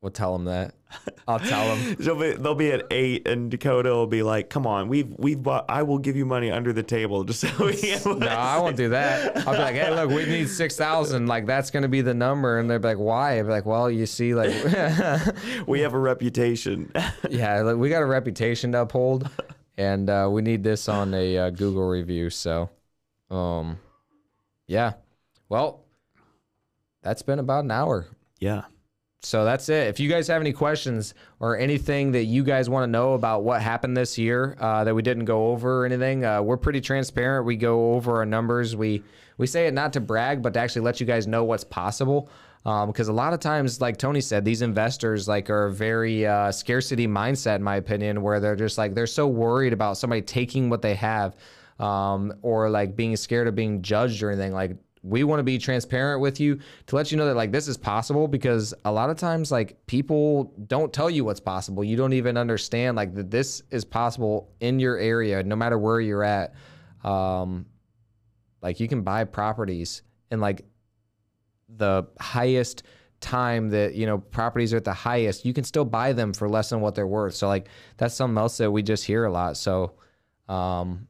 [0.00, 0.74] We'll tell them that.
[1.28, 1.96] I'll tell them.
[1.98, 5.40] they'll, be, they'll be at eight, and Dakota will be like, "Come on, we've we've
[5.40, 5.66] bought.
[5.68, 8.76] I will give you money under the table just so we." Can no, I won't
[8.76, 9.46] do that.
[9.46, 11.26] I'll be like, "Hey, look, we need six thousand.
[11.26, 13.90] Like that's going to be the number." And they're like, "Why?" I'll be like, "Well,
[13.90, 14.48] you see, like
[15.66, 16.90] we have a reputation."
[17.28, 19.28] yeah, like, we got a reputation to uphold,
[19.76, 22.30] and uh, we need this on a uh, Google review.
[22.30, 22.70] So,
[23.30, 23.78] um,
[24.66, 24.94] yeah.
[25.50, 25.84] Well,
[27.02, 28.06] that's been about an hour.
[28.38, 28.62] Yeah
[29.22, 29.88] so that's it.
[29.88, 33.42] If you guys have any questions or anything that you guys want to know about
[33.44, 36.80] what happened this year uh, that we didn't go over or anything, uh, we're pretty
[36.80, 37.44] transparent.
[37.44, 38.74] We go over our numbers.
[38.74, 39.02] We
[39.36, 42.30] we say it not to brag, but to actually let you guys know what's possible.
[42.62, 46.52] Because um, a lot of times, like Tony said, these investors like are very uh,
[46.52, 50.70] scarcity mindset, in my opinion, where they're just like they're so worried about somebody taking
[50.70, 51.36] what they have,
[51.78, 54.52] um, or like being scared of being judged or anything.
[54.52, 57.68] Like we want to be transparent with you to let you know that like this
[57.68, 61.82] is possible because a lot of times like people don't tell you what's possible.
[61.82, 66.00] You don't even understand like that this is possible in your area no matter where
[66.00, 66.54] you're at.
[67.02, 67.66] Um
[68.60, 70.66] like you can buy properties in like
[71.76, 72.82] the highest
[73.20, 75.46] time that you know properties are at the highest.
[75.46, 77.34] You can still buy them for less than what they're worth.
[77.34, 79.56] So like that's something else that we just hear a lot.
[79.56, 79.94] So
[80.46, 81.06] um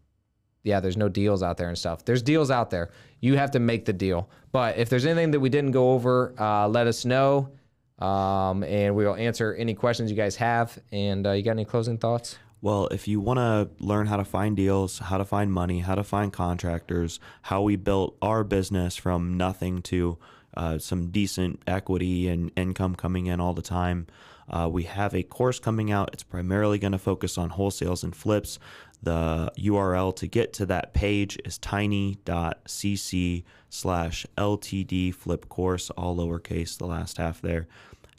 [0.63, 2.05] yeah, there's no deals out there and stuff.
[2.05, 2.91] There's deals out there.
[3.21, 4.29] You have to make the deal.
[4.53, 7.51] But if there's anything that we didn't go over, uh, let us know.
[7.99, 10.79] Um, and we'll answer any questions you guys have.
[10.91, 12.39] And uh, you got any closing thoughts?
[12.63, 15.95] Well, if you want to learn how to find deals, how to find money, how
[15.95, 20.19] to find contractors, how we built our business from nothing to
[20.55, 24.07] uh, some decent equity and income coming in all the time,
[24.51, 26.11] uh, we have a course coming out.
[26.13, 28.59] It's primarily going to focus on wholesales and flips.
[29.03, 36.77] The URL to get to that page is tiny.cc slash LTD flip course, all lowercase,
[36.77, 37.67] the last half there.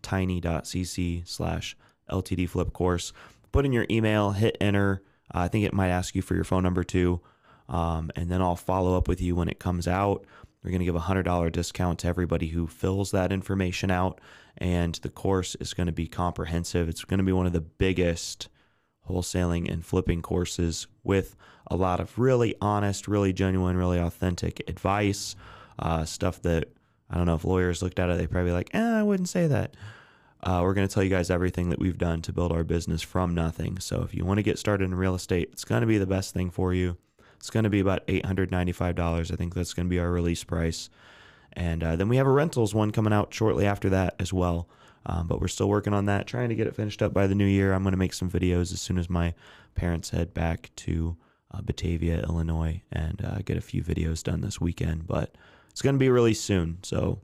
[0.02, 1.78] Tiny.cc slash
[2.10, 3.14] LTD flip course.
[3.52, 5.04] Put in your email, hit enter.
[5.34, 7.22] Uh, I think it might ask you for your phone number too.
[7.70, 10.26] Um, and then I'll follow up with you when it comes out.
[10.64, 14.20] We're going to give a $100 discount to everybody who fills that information out.
[14.58, 16.90] And the course is going to be comprehensive.
[16.90, 18.50] It's going to be one of the biggest
[19.12, 21.36] wholesaling and flipping courses with
[21.68, 25.36] a lot of really honest, really genuine, really authentic advice,
[25.80, 26.70] uh, stuff that
[27.10, 29.48] I don't know if lawyers looked at it, they probably like, eh, I wouldn't say
[29.48, 29.76] that.
[30.44, 33.02] Uh, we're going to tell you guys everything that we've done to build our business
[33.02, 33.80] from nothing.
[33.80, 36.08] So if you want to get started in real estate, it's going to be the
[36.08, 36.98] best thing for you.
[37.36, 39.32] It's going to be about $895.
[39.32, 40.90] I think that's going to be our release price.
[41.54, 44.68] And uh, then we have a rentals one coming out shortly after that as well.
[45.06, 47.36] Um, but we're still working on that, trying to get it finished up by the
[47.36, 47.74] new year.
[47.74, 49.34] I'm going to make some videos as soon as my
[49.76, 51.18] parents head back to
[51.52, 55.08] uh, Batavia, Illinois, and uh, get a few videos done this weekend.
[55.08, 55.36] But
[55.72, 57.20] it's going to be released soon, so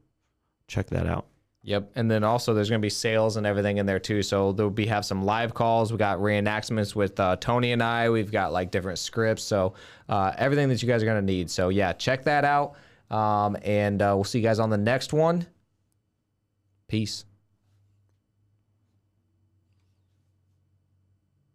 [0.67, 1.28] check that out.
[1.63, 4.23] Yep, and then also there's going to be sales and everything in there too.
[4.23, 5.91] So there'll be have some live calls.
[5.91, 8.09] We got reenactments with uh, Tony and I.
[8.09, 9.43] We've got like different scripts.
[9.43, 9.73] So
[10.07, 11.49] uh, everything that you guys are going to need.
[11.49, 12.75] So yeah, check that out.
[13.11, 15.45] Um, and uh, we'll see you guys on the next one.
[16.88, 17.25] Peace.